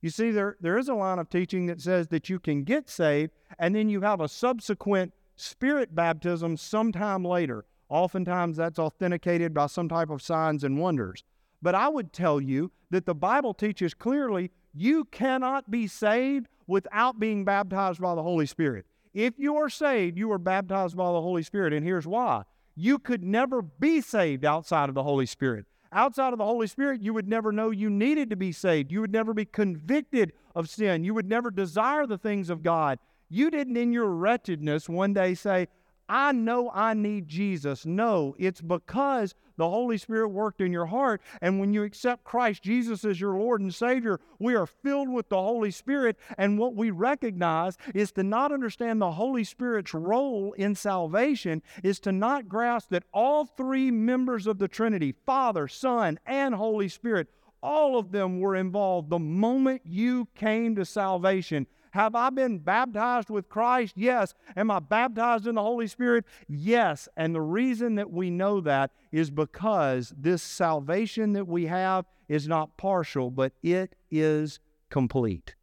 You 0.00 0.10
see, 0.10 0.30
there, 0.30 0.56
there 0.60 0.78
is 0.78 0.88
a 0.88 0.94
line 0.94 1.18
of 1.18 1.28
teaching 1.28 1.66
that 1.66 1.80
says 1.80 2.08
that 2.08 2.28
you 2.28 2.38
can 2.38 2.62
get 2.62 2.88
saved 2.88 3.32
and 3.58 3.74
then 3.74 3.88
you 3.88 4.00
have 4.02 4.20
a 4.20 4.28
subsequent 4.28 5.12
spirit 5.36 5.94
baptism 5.94 6.56
sometime 6.56 7.24
later. 7.24 7.64
Oftentimes 7.88 8.56
that's 8.56 8.78
authenticated 8.78 9.54
by 9.54 9.66
some 9.66 9.88
type 9.88 10.10
of 10.10 10.22
signs 10.22 10.62
and 10.62 10.78
wonders. 10.78 11.24
But 11.60 11.74
I 11.74 11.88
would 11.88 12.12
tell 12.12 12.40
you 12.40 12.70
that 12.90 13.06
the 13.06 13.14
Bible 13.14 13.54
teaches 13.54 13.94
clearly 13.94 14.50
you 14.74 15.04
cannot 15.06 15.70
be 15.70 15.86
saved 15.86 16.46
without 16.66 17.18
being 17.18 17.44
baptized 17.44 18.00
by 18.00 18.14
the 18.14 18.22
Holy 18.22 18.46
Spirit. 18.46 18.86
If 19.14 19.34
you 19.38 19.56
are 19.56 19.70
saved, 19.70 20.16
you 20.18 20.30
are 20.30 20.38
baptized 20.38 20.96
by 20.96 21.10
the 21.10 21.20
Holy 21.20 21.42
Spirit. 21.42 21.72
And 21.72 21.84
here's 21.84 22.06
why 22.06 22.44
you 22.76 23.00
could 23.00 23.24
never 23.24 23.60
be 23.60 24.00
saved 24.00 24.44
outside 24.44 24.88
of 24.88 24.94
the 24.94 25.02
Holy 25.02 25.26
Spirit. 25.26 25.66
Outside 25.92 26.32
of 26.32 26.38
the 26.38 26.44
Holy 26.44 26.66
Spirit, 26.66 27.00
you 27.00 27.14
would 27.14 27.28
never 27.28 27.50
know 27.50 27.70
you 27.70 27.88
needed 27.88 28.28
to 28.30 28.36
be 28.36 28.52
saved. 28.52 28.92
You 28.92 29.00
would 29.00 29.12
never 29.12 29.32
be 29.32 29.44
convicted 29.44 30.32
of 30.54 30.68
sin. 30.68 31.04
You 31.04 31.14
would 31.14 31.28
never 31.28 31.50
desire 31.50 32.06
the 32.06 32.18
things 32.18 32.50
of 32.50 32.62
God. 32.62 32.98
You 33.30 33.50
didn't, 33.50 33.76
in 33.76 33.92
your 33.92 34.06
wretchedness, 34.06 34.88
one 34.88 35.14
day 35.14 35.34
say, 35.34 35.68
I 36.08 36.32
know 36.32 36.70
I 36.72 36.94
need 36.94 37.28
Jesus. 37.28 37.84
No, 37.84 38.34
it's 38.38 38.60
because 38.60 39.34
the 39.58 39.68
Holy 39.68 39.98
Spirit 39.98 40.28
worked 40.28 40.60
in 40.60 40.72
your 40.72 40.86
heart. 40.86 41.20
And 41.42 41.60
when 41.60 41.74
you 41.74 41.82
accept 41.82 42.24
Christ 42.24 42.62
Jesus 42.62 43.04
as 43.04 43.20
your 43.20 43.36
Lord 43.36 43.60
and 43.60 43.74
Savior, 43.74 44.20
we 44.38 44.54
are 44.54 44.66
filled 44.66 45.08
with 45.10 45.28
the 45.28 45.36
Holy 45.36 45.70
Spirit. 45.70 46.16
And 46.38 46.58
what 46.58 46.74
we 46.74 46.90
recognize 46.90 47.76
is 47.94 48.12
to 48.12 48.22
not 48.22 48.52
understand 48.52 49.00
the 49.00 49.12
Holy 49.12 49.44
Spirit's 49.44 49.92
role 49.92 50.52
in 50.52 50.74
salvation, 50.74 51.62
is 51.82 52.00
to 52.00 52.12
not 52.12 52.48
grasp 52.48 52.90
that 52.90 53.04
all 53.12 53.44
three 53.44 53.90
members 53.90 54.46
of 54.46 54.58
the 54.58 54.68
Trinity 54.68 55.14
Father, 55.26 55.68
Son, 55.68 56.18
and 56.24 56.54
Holy 56.54 56.88
Spirit 56.88 57.28
all 57.62 57.98
of 57.98 58.12
them 58.12 58.40
were 58.40 58.54
involved 58.54 59.10
the 59.10 59.18
moment 59.18 59.82
you 59.84 60.28
came 60.34 60.76
to 60.76 60.84
salvation. 60.84 61.66
Have 61.92 62.14
I 62.14 62.30
been 62.30 62.58
baptized 62.58 63.30
with 63.30 63.48
Christ? 63.48 63.94
Yes. 63.96 64.34
Am 64.56 64.70
I 64.70 64.78
baptized 64.80 65.46
in 65.46 65.54
the 65.54 65.62
Holy 65.62 65.86
Spirit? 65.86 66.24
Yes. 66.48 67.08
And 67.16 67.34
the 67.34 67.40
reason 67.40 67.94
that 67.96 68.10
we 68.10 68.30
know 68.30 68.60
that 68.60 68.90
is 69.12 69.30
because 69.30 70.12
this 70.16 70.42
salvation 70.42 71.32
that 71.32 71.46
we 71.46 71.66
have 71.66 72.04
is 72.28 72.46
not 72.46 72.76
partial, 72.76 73.30
but 73.30 73.52
it 73.62 73.96
is 74.10 74.60
complete. 74.90 75.54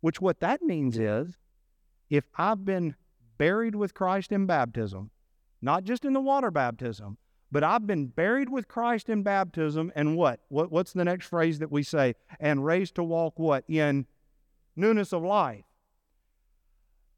Which 0.00 0.20
what 0.20 0.40
that 0.40 0.62
means 0.62 0.98
is 0.98 1.36
if 2.10 2.24
I've 2.36 2.64
been 2.64 2.94
buried 3.36 3.74
with 3.74 3.94
Christ 3.94 4.32
in 4.32 4.46
baptism, 4.46 5.10
not 5.60 5.84
just 5.84 6.04
in 6.04 6.12
the 6.12 6.20
water 6.20 6.50
baptism, 6.50 7.18
but 7.50 7.64
I've 7.64 7.86
been 7.86 8.06
buried 8.06 8.50
with 8.50 8.68
Christ 8.68 9.08
in 9.08 9.22
baptism, 9.22 9.90
and 9.94 10.16
what? 10.16 10.40
what 10.48 10.70
what's 10.70 10.92
the 10.92 11.04
next 11.04 11.26
phrase 11.26 11.58
that 11.60 11.72
we 11.72 11.82
say? 11.82 12.14
And 12.38 12.64
raised 12.64 12.94
to 12.96 13.04
walk 13.04 13.38
what? 13.38 13.64
In 13.68 14.06
newness 14.78 15.12
of 15.12 15.22
life. 15.22 15.64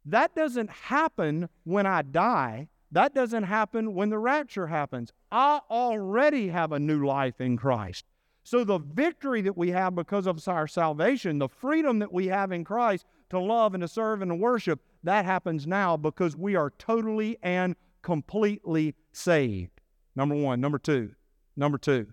That 0.04 0.34
doesn't 0.34 0.70
happen 0.70 1.48
when 1.64 1.86
I 1.86 2.02
die. 2.02 2.68
That 2.90 3.14
doesn't 3.14 3.44
happen 3.44 3.94
when 3.94 4.10
the 4.10 4.18
rapture 4.18 4.66
happens. 4.66 5.12
I 5.30 5.60
already 5.70 6.48
have 6.48 6.72
a 6.72 6.80
new 6.80 7.06
life 7.06 7.40
in 7.40 7.56
Christ. 7.56 8.04
So, 8.42 8.64
the 8.64 8.78
victory 8.78 9.42
that 9.42 9.56
we 9.56 9.70
have 9.70 9.94
because 9.94 10.26
of 10.26 10.46
our 10.48 10.66
salvation, 10.66 11.38
the 11.38 11.48
freedom 11.48 11.98
that 12.00 12.12
we 12.12 12.26
have 12.28 12.50
in 12.50 12.64
Christ 12.64 13.04
to 13.28 13.38
love 13.38 13.74
and 13.74 13.82
to 13.82 13.88
serve 13.88 14.22
and 14.22 14.30
to 14.30 14.34
worship, 14.34 14.80
That 15.04 15.24
happens 15.24 15.66
now 15.66 15.96
because 15.96 16.36
we 16.36 16.56
are 16.56 16.70
totally 16.70 17.38
and 17.42 17.76
completely 18.02 18.94
saved. 19.12 19.80
Number 20.16 20.34
one. 20.34 20.60
Number 20.60 20.78
two. 20.78 21.12
Number 21.56 21.78
two. 21.78 22.12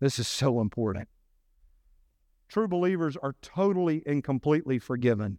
This 0.00 0.18
is 0.18 0.26
so 0.26 0.60
important. 0.60 1.09
True 2.50 2.66
believers 2.66 3.16
are 3.16 3.36
totally 3.42 4.02
and 4.06 4.24
completely 4.24 4.80
forgiven. 4.80 5.38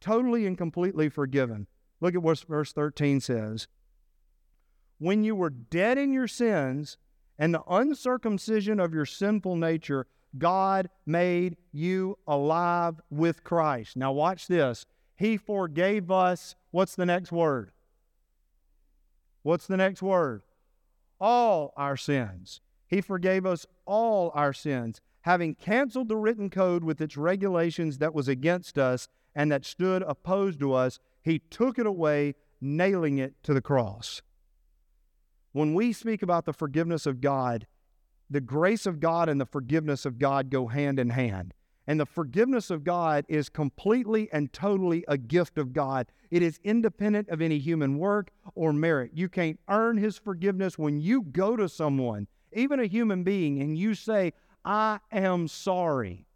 Totally 0.00 0.46
and 0.46 0.58
completely 0.58 1.08
forgiven. 1.08 1.68
Look 2.00 2.16
at 2.16 2.22
what 2.22 2.40
verse 2.40 2.72
13 2.72 3.20
says. 3.20 3.68
When 4.98 5.22
you 5.22 5.36
were 5.36 5.50
dead 5.50 5.96
in 5.96 6.12
your 6.12 6.26
sins 6.26 6.98
and 7.38 7.54
the 7.54 7.62
uncircumcision 7.68 8.80
of 8.80 8.92
your 8.92 9.06
sinful 9.06 9.54
nature, 9.54 10.08
God 10.36 10.90
made 11.06 11.56
you 11.70 12.18
alive 12.26 13.00
with 13.10 13.44
Christ. 13.44 13.96
Now, 13.96 14.10
watch 14.10 14.48
this. 14.48 14.86
He 15.14 15.36
forgave 15.36 16.10
us. 16.10 16.56
What's 16.72 16.96
the 16.96 17.06
next 17.06 17.30
word? 17.30 17.70
What's 19.42 19.68
the 19.68 19.76
next 19.76 20.02
word? 20.02 20.42
All 21.20 21.72
our 21.76 21.96
sins. 21.96 22.60
He 22.88 23.00
forgave 23.00 23.46
us 23.46 23.66
all 23.86 24.32
our 24.34 24.52
sins, 24.52 25.00
having 25.24 25.54
canceled 25.54 26.08
the 26.08 26.16
written 26.16 26.50
code 26.50 26.84
with 26.84 27.00
its 27.00 27.16
regulations 27.16 27.96
that 27.96 28.14
was 28.14 28.28
against 28.28 28.78
us 28.78 29.08
and 29.34 29.50
that 29.50 29.64
stood 29.64 30.02
opposed 30.06 30.60
to 30.60 30.74
us. 30.74 30.98
He 31.22 31.38
took 31.38 31.78
it 31.78 31.86
away, 31.86 32.34
nailing 32.60 33.16
it 33.16 33.34
to 33.42 33.54
the 33.54 33.62
cross. 33.62 34.20
When 35.52 35.72
we 35.72 35.94
speak 35.94 36.22
about 36.22 36.44
the 36.44 36.52
forgiveness 36.52 37.06
of 37.06 37.22
God, 37.22 37.66
the 38.28 38.42
grace 38.42 38.84
of 38.84 39.00
God 39.00 39.30
and 39.30 39.40
the 39.40 39.46
forgiveness 39.46 40.04
of 40.04 40.18
God 40.18 40.50
go 40.50 40.66
hand 40.66 40.98
in 40.98 41.08
hand. 41.10 41.54
And 41.86 41.98
the 41.98 42.06
forgiveness 42.06 42.70
of 42.70 42.84
God 42.84 43.24
is 43.26 43.48
completely 43.48 44.28
and 44.30 44.52
totally 44.52 45.04
a 45.08 45.16
gift 45.16 45.56
of 45.56 45.72
God. 45.72 46.06
It 46.30 46.42
is 46.42 46.60
independent 46.64 47.30
of 47.30 47.40
any 47.40 47.58
human 47.58 47.98
work 47.98 48.30
or 48.54 48.74
merit. 48.74 49.12
You 49.14 49.30
can't 49.30 49.60
earn 49.68 49.96
His 49.96 50.18
forgiveness 50.18 50.78
when 50.78 51.00
you 51.00 51.22
go 51.22 51.56
to 51.56 51.68
someone, 51.68 52.26
even 52.52 52.80
a 52.80 52.86
human 52.86 53.22
being, 53.22 53.60
and 53.60 53.76
you 53.78 53.94
say, 53.94 54.32
I 54.64 55.00
am 55.12 55.48
sorry. 55.48 56.26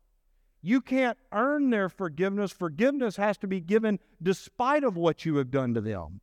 You 0.61 0.81
can't 0.81 1.19
earn 1.33 1.71
their 1.71 1.89
forgiveness. 1.89 2.53
Forgiveness 2.53 3.17
has 3.17 3.39
to 3.39 3.47
be 3.47 3.61
given 3.61 3.99
despite 4.23 4.85
of 4.85 4.97
what 4.97 5.25
you 5.25 5.37
have 5.37 5.51
done 5.51 5.75
to 5.75 5.81
them. 5.81 6.21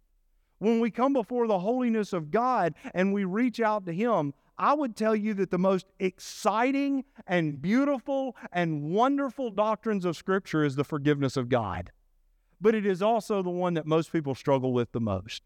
When 0.59 0.79
we 0.79 0.91
come 0.91 1.13
before 1.13 1.47
the 1.47 1.59
holiness 1.59 2.13
of 2.13 2.31
God 2.31 2.75
and 2.93 3.13
we 3.13 3.23
reach 3.23 3.59
out 3.59 3.85
to 3.85 3.93
Him, 3.93 4.33
I 4.57 4.73
would 4.73 4.95
tell 4.95 5.15
you 5.15 5.33
that 5.35 5.51
the 5.51 5.57
most 5.57 5.87
exciting 5.99 7.03
and 7.27 7.61
beautiful 7.61 8.35
and 8.53 8.83
wonderful 8.83 9.51
doctrines 9.51 10.05
of 10.05 10.15
Scripture 10.15 10.63
is 10.63 10.75
the 10.75 10.85
forgiveness 10.85 11.35
of 11.35 11.49
God. 11.49 11.91
But 12.61 12.73
it 12.73 12.85
is 12.85 13.01
also 13.01 13.43
the 13.43 13.49
one 13.49 13.73
that 13.73 13.85
most 13.85 14.13
people 14.13 14.33
struggle 14.33 14.71
with 14.71 14.91
the 14.93 15.01
most. 15.01 15.43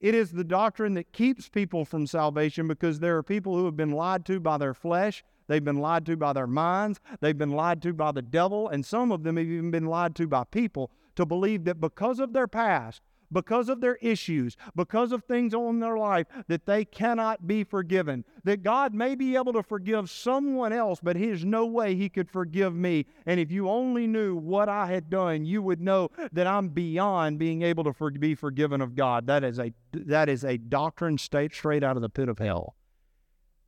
It 0.00 0.14
is 0.14 0.32
the 0.32 0.44
doctrine 0.44 0.94
that 0.94 1.12
keeps 1.12 1.48
people 1.48 1.84
from 1.84 2.06
salvation 2.06 2.68
because 2.68 2.98
there 2.98 3.16
are 3.16 3.22
people 3.22 3.56
who 3.56 3.64
have 3.66 3.76
been 3.76 3.92
lied 3.92 4.26
to 4.26 4.40
by 4.40 4.58
their 4.58 4.74
flesh, 4.74 5.24
they've 5.46 5.64
been 5.64 5.78
lied 5.78 6.06
to 6.06 6.16
by 6.16 6.32
their 6.32 6.46
minds, 6.46 7.00
they've 7.20 7.38
been 7.38 7.52
lied 7.52 7.82
to 7.82 7.92
by 7.92 8.12
the 8.12 8.22
devil, 8.22 8.68
and 8.68 8.84
some 8.84 9.12
of 9.12 9.22
them 9.22 9.36
have 9.36 9.46
even 9.46 9.70
been 9.70 9.86
lied 9.86 10.14
to 10.16 10.26
by 10.26 10.44
people 10.44 10.90
to 11.16 11.26
believe 11.26 11.64
that 11.64 11.80
because 11.80 12.18
of 12.18 12.32
their 12.32 12.48
past, 12.48 13.02
because 13.32 13.68
of 13.68 13.80
their 13.80 13.96
issues, 13.96 14.56
because 14.76 15.10
of 15.10 15.24
things 15.24 15.54
on 15.54 15.80
their 15.80 15.96
life, 15.96 16.26
that 16.48 16.66
they 16.66 16.84
cannot 16.84 17.46
be 17.46 17.64
forgiven. 17.64 18.24
That 18.44 18.62
God 18.62 18.92
may 18.92 19.14
be 19.14 19.36
able 19.36 19.52
to 19.54 19.62
forgive 19.62 20.10
someone 20.10 20.72
else, 20.72 21.00
but 21.02 21.16
There's 21.16 21.44
no 21.44 21.64
way 21.64 21.94
He 21.94 22.08
could 22.08 22.28
forgive 22.28 22.74
me. 22.74 23.06
And 23.26 23.40
if 23.40 23.50
you 23.50 23.68
only 23.68 24.06
knew 24.06 24.36
what 24.36 24.68
I 24.68 24.86
had 24.86 25.08
done, 25.08 25.44
you 25.44 25.62
would 25.62 25.80
know 25.80 26.10
that 26.32 26.46
I'm 26.46 26.68
beyond 26.68 27.38
being 27.38 27.62
able 27.62 27.84
to 27.84 27.92
for- 27.92 28.10
be 28.10 28.34
forgiven 28.34 28.80
of 28.80 28.94
God. 28.94 29.26
That 29.26 29.44
is 29.44 29.58
a 29.58 29.72
that 29.92 30.28
is 30.28 30.44
a 30.44 30.58
doctrine 30.58 31.16
straight 31.16 31.54
straight 31.54 31.84
out 31.84 31.96
of 31.96 32.02
the 32.02 32.08
pit 32.08 32.28
of 32.28 32.38
hell. 32.38 32.74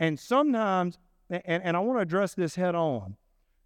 And 0.01 0.19
sometimes, 0.19 0.99
and, 1.31 1.63
and 1.63 1.77
I 1.77 1.81
want 1.81 1.99
to 1.99 2.03
address 2.03 2.35
this 2.35 2.55
head 2.55 2.75
on, 2.75 3.17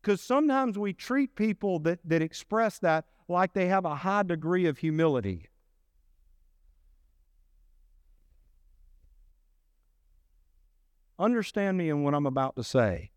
because 0.00 0.20
sometimes 0.20 0.78
we 0.78 0.92
treat 0.92 1.34
people 1.34 1.78
that, 1.80 1.98
that 2.04 2.22
express 2.22 2.78
that 2.80 3.06
like 3.28 3.52
they 3.52 3.66
have 3.66 3.84
a 3.84 3.96
high 3.96 4.22
degree 4.22 4.66
of 4.66 4.78
humility. 4.78 5.48
Understand 11.18 11.76
me 11.76 11.88
in 11.88 12.04
what 12.04 12.14
I'm 12.14 12.26
about 12.26 12.54
to 12.56 12.62
say. 12.62 13.10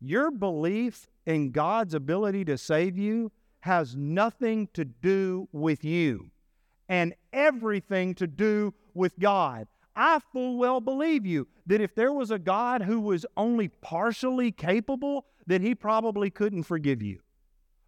Your 0.00 0.30
belief 0.30 1.06
in 1.26 1.50
God's 1.50 1.92
ability 1.92 2.44
to 2.46 2.56
save 2.56 2.96
you 2.96 3.30
has 3.60 3.94
nothing 3.94 4.68
to 4.72 4.84
do 4.84 5.48
with 5.52 5.84
you 5.84 6.30
and 6.88 7.14
everything 7.32 8.14
to 8.14 8.26
do 8.26 8.72
with 8.94 9.18
God. 9.18 9.66
I 9.96 10.20
full 10.32 10.58
well 10.58 10.80
believe 10.80 11.24
you 11.24 11.48
that 11.66 11.80
if 11.80 11.94
there 11.94 12.12
was 12.12 12.30
a 12.30 12.38
God 12.38 12.82
who 12.82 13.00
was 13.00 13.24
only 13.36 13.68
partially 13.68 14.52
capable, 14.52 15.26
that 15.46 15.62
he 15.62 15.74
probably 15.74 16.30
couldn't 16.30 16.64
forgive 16.64 17.02
you. 17.02 17.20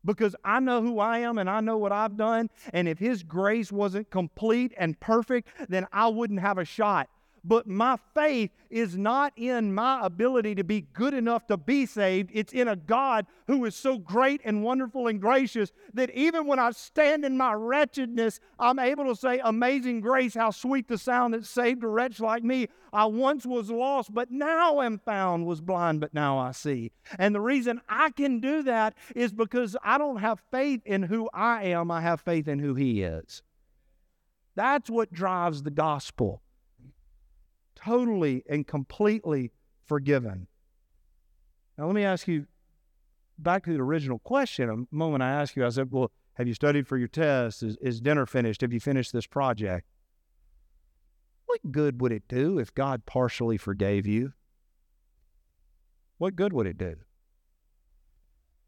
Because 0.04 0.34
I 0.44 0.60
know 0.60 0.80
who 0.80 0.98
I 1.00 1.18
am 1.18 1.38
and 1.38 1.50
I 1.50 1.60
know 1.60 1.76
what 1.76 1.92
I've 1.92 2.16
done. 2.16 2.48
And 2.72 2.88
if 2.88 2.98
his 2.98 3.22
grace 3.22 3.70
wasn't 3.70 4.10
complete 4.10 4.72
and 4.78 4.98
perfect, 5.00 5.48
then 5.68 5.86
I 5.92 6.08
wouldn't 6.08 6.40
have 6.40 6.56
a 6.56 6.64
shot. 6.64 7.10
But 7.44 7.66
my 7.66 7.96
faith 8.14 8.50
is 8.70 8.96
not 8.96 9.32
in 9.36 9.74
my 9.74 10.04
ability 10.04 10.54
to 10.56 10.64
be 10.64 10.82
good 10.92 11.14
enough 11.14 11.46
to 11.46 11.56
be 11.56 11.86
saved. 11.86 12.30
It's 12.32 12.52
in 12.52 12.68
a 12.68 12.76
God 12.76 13.26
who 13.46 13.64
is 13.64 13.74
so 13.74 13.98
great 13.98 14.40
and 14.44 14.62
wonderful 14.62 15.06
and 15.06 15.20
gracious 15.20 15.72
that 15.94 16.10
even 16.10 16.46
when 16.46 16.58
I 16.58 16.72
stand 16.72 17.24
in 17.24 17.36
my 17.36 17.52
wretchedness, 17.52 18.40
I'm 18.58 18.78
able 18.78 19.06
to 19.06 19.16
say, 19.16 19.40
Amazing 19.42 20.00
grace, 20.00 20.34
how 20.34 20.50
sweet 20.50 20.88
the 20.88 20.98
sound 20.98 21.34
that 21.34 21.46
saved 21.46 21.84
a 21.84 21.88
wretch 21.88 22.20
like 22.20 22.44
me. 22.44 22.68
I 22.92 23.06
once 23.06 23.46
was 23.46 23.70
lost, 23.70 24.12
but 24.12 24.30
now 24.30 24.80
am 24.80 24.98
found, 24.98 25.46
was 25.46 25.60
blind, 25.60 26.00
but 26.00 26.14
now 26.14 26.38
I 26.38 26.52
see. 26.52 26.92
And 27.18 27.34
the 27.34 27.40
reason 27.40 27.80
I 27.88 28.10
can 28.10 28.40
do 28.40 28.62
that 28.62 28.94
is 29.14 29.32
because 29.32 29.76
I 29.82 29.98
don't 29.98 30.18
have 30.18 30.40
faith 30.50 30.82
in 30.84 31.04
who 31.04 31.28
I 31.32 31.64
am, 31.64 31.90
I 31.90 32.00
have 32.00 32.20
faith 32.20 32.48
in 32.48 32.58
who 32.58 32.74
He 32.74 33.02
is. 33.02 33.42
That's 34.54 34.90
what 34.90 35.12
drives 35.12 35.62
the 35.62 35.70
gospel 35.70 36.42
totally 37.84 38.44
and 38.48 38.66
completely 38.66 39.52
forgiven. 39.84 40.46
Now, 41.76 41.86
let 41.86 41.94
me 41.94 42.04
ask 42.04 42.26
you 42.26 42.46
back 43.38 43.64
to 43.64 43.72
the 43.72 43.80
original 43.80 44.18
question. 44.18 44.68
A 44.68 44.94
moment 44.94 45.22
I 45.22 45.30
asked 45.30 45.56
you, 45.56 45.64
I 45.64 45.70
said, 45.70 45.92
Well, 45.92 46.10
have 46.34 46.48
you 46.48 46.54
studied 46.54 46.86
for 46.86 46.96
your 46.96 47.08
test? 47.08 47.62
Is, 47.62 47.76
is 47.80 48.00
dinner 48.00 48.26
finished? 48.26 48.60
Have 48.60 48.72
you 48.72 48.80
finished 48.80 49.12
this 49.12 49.26
project? 49.26 49.86
What 51.46 51.72
good 51.72 52.00
would 52.00 52.12
it 52.12 52.24
do 52.28 52.58
if 52.58 52.74
God 52.74 53.06
partially 53.06 53.56
forgave 53.56 54.06
you? 54.06 54.34
What 56.18 56.36
good 56.36 56.52
would 56.52 56.66
it 56.66 56.76
do? 56.76 56.96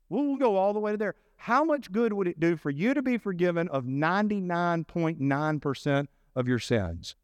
We'll 0.09 0.37
go 0.37 0.57
all 0.57 0.73
the 0.73 0.81
way 0.81 0.93
to 0.93 0.97
there. 0.97 1.15
How 1.37 1.65
much 1.65 1.93
good 1.93 2.13
would 2.13 2.27
it 2.27 2.41
do 2.41 2.57
for 2.57 2.71
you 2.71 2.95
to 2.95 3.03
be 3.03 3.19
forgiven 3.19 3.69
of 3.69 3.85
99.9% 3.85 6.07
of 6.35 6.49
your 6.49 6.59
sins? 6.59 7.15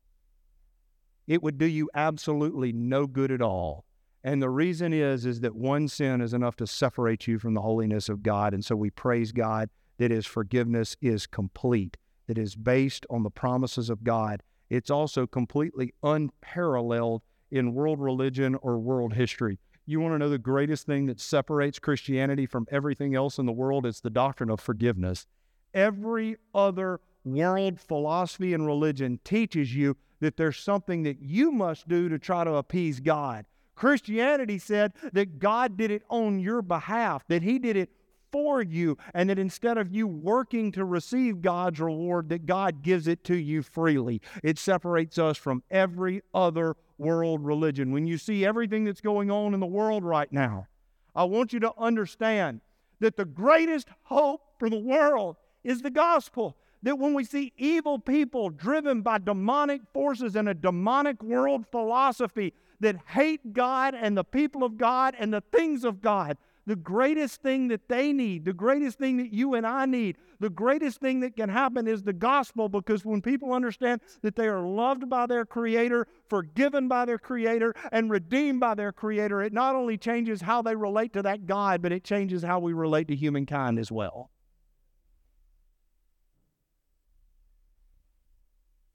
It 1.26 1.42
would 1.42 1.58
do 1.58 1.66
you 1.66 1.90
absolutely 1.94 2.72
no 2.72 3.06
good 3.06 3.32
at 3.32 3.42
all. 3.42 3.84
And 4.22 4.42
the 4.42 4.50
reason 4.50 4.92
is 4.92 5.26
is 5.26 5.40
that 5.40 5.54
one 5.54 5.88
sin 5.88 6.20
is 6.20 6.32
enough 6.32 6.56
to 6.56 6.66
separate 6.66 7.26
you 7.26 7.38
from 7.38 7.54
the 7.54 7.62
holiness 7.62 8.08
of 8.08 8.22
God. 8.22 8.54
And 8.54 8.64
so 8.64 8.76
we 8.76 8.90
praise 8.90 9.32
God 9.32 9.70
that 9.98 10.10
his 10.10 10.26
forgiveness 10.26 10.96
is 11.00 11.26
complete, 11.26 11.96
that 12.26 12.38
is 12.38 12.56
based 12.56 13.06
on 13.10 13.22
the 13.22 13.30
promises 13.30 13.90
of 13.90 14.04
God. 14.04 14.42
It's 14.70 14.90
also 14.90 15.26
completely 15.26 15.92
unparalleled 16.02 17.22
in 17.50 17.74
world 17.74 18.00
religion 18.00 18.54
or 18.56 18.78
world 18.78 19.14
history. 19.14 19.58
You 19.86 20.00
want 20.00 20.14
to 20.14 20.18
know 20.18 20.30
the 20.30 20.38
greatest 20.38 20.86
thing 20.86 21.06
that 21.06 21.20
separates 21.20 21.78
Christianity 21.78 22.46
from 22.46 22.66
everything 22.70 23.14
else 23.14 23.38
in 23.38 23.44
the 23.44 23.52
world? 23.52 23.84
It's 23.84 24.00
the 24.00 24.10
doctrine 24.10 24.48
of 24.50 24.60
forgiveness. 24.60 25.26
Every 25.74 26.36
other 26.54 27.00
world 27.24 27.80
philosophy 27.80 28.54
and 28.54 28.66
religion 28.66 29.20
teaches 29.24 29.74
you 29.74 29.96
that 30.20 30.36
there's 30.36 30.56
something 30.56 31.02
that 31.02 31.20
you 31.20 31.52
must 31.52 31.86
do 31.86 32.08
to 32.08 32.18
try 32.18 32.44
to 32.44 32.54
appease 32.54 33.00
God. 33.00 33.44
Christianity 33.74 34.58
said 34.58 34.92
that 35.12 35.38
God 35.38 35.76
did 35.76 35.90
it 35.90 36.02
on 36.08 36.38
your 36.38 36.62
behalf, 36.62 37.24
that 37.28 37.42
He 37.42 37.58
did 37.58 37.76
it 37.76 37.90
for 38.30 38.62
you, 38.62 38.96
and 39.12 39.28
that 39.28 39.38
instead 39.38 39.76
of 39.76 39.94
you 39.94 40.06
working 40.06 40.72
to 40.72 40.84
receive 40.84 41.42
God's 41.42 41.80
reward, 41.80 42.28
that 42.30 42.46
God 42.46 42.82
gives 42.82 43.06
it 43.06 43.22
to 43.24 43.36
you 43.36 43.62
freely. 43.62 44.20
It 44.42 44.58
separates 44.58 45.18
us 45.18 45.36
from 45.36 45.62
every 45.70 46.22
other 46.32 46.76
world 46.98 47.44
religion. 47.44 47.92
When 47.92 48.06
you 48.06 48.18
see 48.18 48.44
everything 48.44 48.84
that's 48.84 49.00
going 49.00 49.30
on 49.30 49.54
in 49.54 49.60
the 49.60 49.66
world 49.66 50.04
right 50.04 50.32
now, 50.32 50.68
I 51.14 51.24
want 51.24 51.52
you 51.52 51.60
to 51.60 51.72
understand 51.78 52.60
that 53.00 53.16
the 53.16 53.24
greatest 53.24 53.88
hope 54.04 54.42
for 54.58 54.70
the 54.70 54.78
world 54.78 55.36
is 55.62 55.82
the 55.82 55.90
gospel. 55.90 56.56
that 56.84 56.98
when 56.98 57.14
we 57.14 57.24
see 57.24 57.52
evil 57.56 57.98
people 57.98 58.50
driven 58.50 59.00
by 59.00 59.16
demonic 59.18 59.80
forces 59.92 60.36
and 60.36 60.48
a 60.48 60.54
demonic 60.54 61.22
world 61.22 61.64
philosophy 61.72 62.52
that 62.78 62.96
hate 63.08 63.54
God 63.54 63.94
and 63.94 64.16
the 64.16 64.22
people 64.22 64.62
of 64.62 64.76
God 64.76 65.16
and 65.18 65.32
the 65.32 65.42
things 65.50 65.82
of 65.84 66.02
God, 66.02 66.36
the 66.66 66.76
greatest 66.76 67.42
thing 67.42 67.68
that 67.68 67.88
they 67.88 68.12
need, 68.12 68.44
the 68.44 68.52
greatest 68.52 68.98
thing 68.98 69.18
that 69.18 69.32
you 69.32 69.54
and 69.54 69.66
I 69.66 69.86
need, 69.86 70.16
the 70.40 70.50
greatest 70.50 71.00
thing 71.00 71.20
that 71.20 71.36
can 71.36 71.48
happen 71.48 71.86
is 71.86 72.02
the 72.02 72.12
gospel 72.12 72.68
because 72.68 73.04
when 73.04 73.20
people 73.20 73.52
understand 73.52 74.00
that 74.22 74.36
they 74.36 74.48
are 74.48 74.62
loved 74.62 75.08
by 75.08 75.26
their 75.26 75.44
Creator, 75.44 76.06
forgiven 76.28 76.88
by 76.88 77.04
their 77.04 77.18
Creator, 77.18 77.74
and 77.92 78.10
redeemed 78.10 78.60
by 78.60 78.74
their 78.74 78.92
Creator, 78.92 79.42
it 79.42 79.52
not 79.52 79.74
only 79.74 79.98
changes 79.98 80.40
how 80.42 80.62
they 80.62 80.74
relate 80.74 81.12
to 81.12 81.22
that 81.22 81.46
God, 81.46 81.82
but 81.82 81.92
it 81.92 82.04
changes 82.04 82.42
how 82.42 82.58
we 82.58 82.72
relate 82.72 83.08
to 83.08 83.16
humankind 83.16 83.78
as 83.78 83.92
well. 83.92 84.30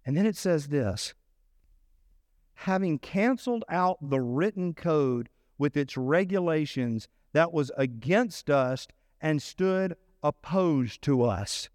And 0.06 0.18
then 0.18 0.26
it 0.26 0.36
says 0.36 0.70
this 0.70 1.14
having 2.64 3.00
canceled 3.00 3.64
out 3.70 3.98
the 4.02 4.20
written 4.20 4.74
code 4.74 5.30
with 5.58 5.78
its 5.78 5.96
regulations 5.96 7.08
that 7.34 7.54
was 7.54 7.72
against 7.78 8.50
us 8.50 8.88
and 9.22 9.42
stood 9.42 9.96
opposed 10.24 11.02
to 11.04 11.24
us. 11.24 11.70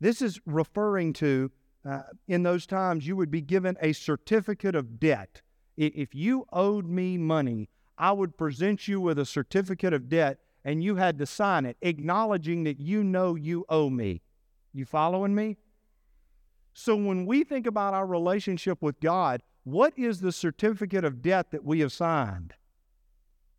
This 0.00 0.20
is 0.20 0.40
referring 0.46 1.12
to, 1.14 1.50
uh, 1.88 2.02
in 2.28 2.42
those 2.42 2.66
times, 2.66 3.06
you 3.06 3.16
would 3.16 3.30
be 3.30 3.40
given 3.40 3.76
a 3.80 3.92
certificate 3.92 4.74
of 4.74 4.98
debt. 4.98 5.42
If 5.76 6.14
you 6.14 6.46
owed 6.52 6.86
me 6.86 7.18
money, 7.18 7.68
I 7.98 8.12
would 8.12 8.36
present 8.36 8.86
you 8.86 9.00
with 9.00 9.18
a 9.18 9.26
certificate 9.26 9.92
of 9.92 10.08
debt 10.08 10.38
and 10.64 10.82
you 10.82 10.96
had 10.96 11.18
to 11.18 11.26
sign 11.26 11.66
it, 11.66 11.76
acknowledging 11.82 12.64
that 12.64 12.80
you 12.80 13.04
know 13.04 13.34
you 13.34 13.64
owe 13.68 13.90
me. 13.90 14.22
You 14.72 14.84
following 14.84 15.34
me? 15.34 15.58
So 16.72 16.96
when 16.96 17.26
we 17.26 17.44
think 17.44 17.66
about 17.66 17.94
our 17.94 18.06
relationship 18.06 18.82
with 18.82 18.98
God, 18.98 19.42
what 19.62 19.96
is 19.96 20.20
the 20.20 20.32
certificate 20.32 21.04
of 21.04 21.22
debt 21.22 21.50
that 21.50 21.64
we 21.64 21.80
have 21.80 21.92
signed? 21.92 22.54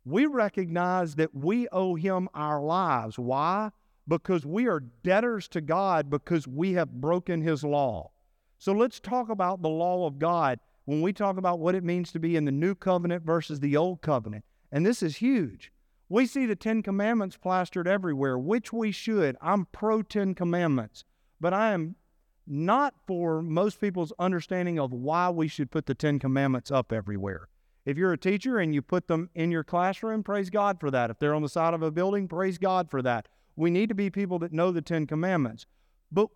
We 0.06 0.24
recognize 0.24 1.16
that 1.16 1.34
we 1.34 1.66
owe 1.72 1.96
him 1.96 2.28
our 2.32 2.62
lives. 2.62 3.18
Why? 3.18 3.70
Because 4.06 4.46
we 4.46 4.68
are 4.68 4.78
debtors 5.02 5.48
to 5.48 5.60
God 5.60 6.08
because 6.08 6.46
we 6.46 6.74
have 6.74 7.00
broken 7.00 7.42
his 7.42 7.64
law. 7.64 8.12
So 8.56 8.72
let's 8.72 9.00
talk 9.00 9.28
about 9.28 9.62
the 9.62 9.68
law 9.68 10.06
of 10.06 10.20
God 10.20 10.60
when 10.84 11.02
we 11.02 11.12
talk 11.12 11.36
about 11.38 11.58
what 11.58 11.74
it 11.74 11.82
means 11.82 12.12
to 12.12 12.20
be 12.20 12.36
in 12.36 12.44
the 12.44 12.52
new 12.52 12.76
covenant 12.76 13.24
versus 13.24 13.58
the 13.58 13.76
old 13.76 14.00
covenant. 14.00 14.44
And 14.70 14.86
this 14.86 15.02
is 15.02 15.16
huge. 15.16 15.72
We 16.08 16.26
see 16.26 16.46
the 16.46 16.54
Ten 16.54 16.84
Commandments 16.84 17.36
plastered 17.36 17.88
everywhere, 17.88 18.38
which 18.38 18.72
we 18.72 18.92
should. 18.92 19.36
I'm 19.42 19.66
pro 19.72 20.02
Ten 20.02 20.36
Commandments, 20.36 21.02
but 21.40 21.52
I 21.52 21.72
am 21.72 21.96
not 22.46 22.94
for 23.08 23.42
most 23.42 23.80
people's 23.80 24.12
understanding 24.20 24.78
of 24.78 24.92
why 24.92 25.30
we 25.30 25.48
should 25.48 25.72
put 25.72 25.86
the 25.86 25.96
Ten 25.96 26.20
Commandments 26.20 26.70
up 26.70 26.92
everywhere. 26.92 27.48
If 27.86 27.96
you're 27.96 28.12
a 28.12 28.18
teacher 28.18 28.58
and 28.58 28.74
you 28.74 28.82
put 28.82 29.06
them 29.06 29.30
in 29.34 29.52
your 29.52 29.64
classroom, 29.64 30.24
praise 30.24 30.50
God 30.50 30.80
for 30.80 30.90
that. 30.90 31.08
If 31.08 31.20
they're 31.20 31.34
on 31.34 31.42
the 31.42 31.48
side 31.48 31.72
of 31.72 31.82
a 31.82 31.92
building, 31.92 32.26
praise 32.26 32.58
God 32.58 32.90
for 32.90 33.00
that. 33.02 33.28
We 33.54 33.70
need 33.70 33.88
to 33.88 33.94
be 33.94 34.10
people 34.10 34.40
that 34.40 34.52
know 34.52 34.72
the 34.72 34.82
Ten 34.82 35.06
Commandments. 35.06 35.66
But 36.10 36.28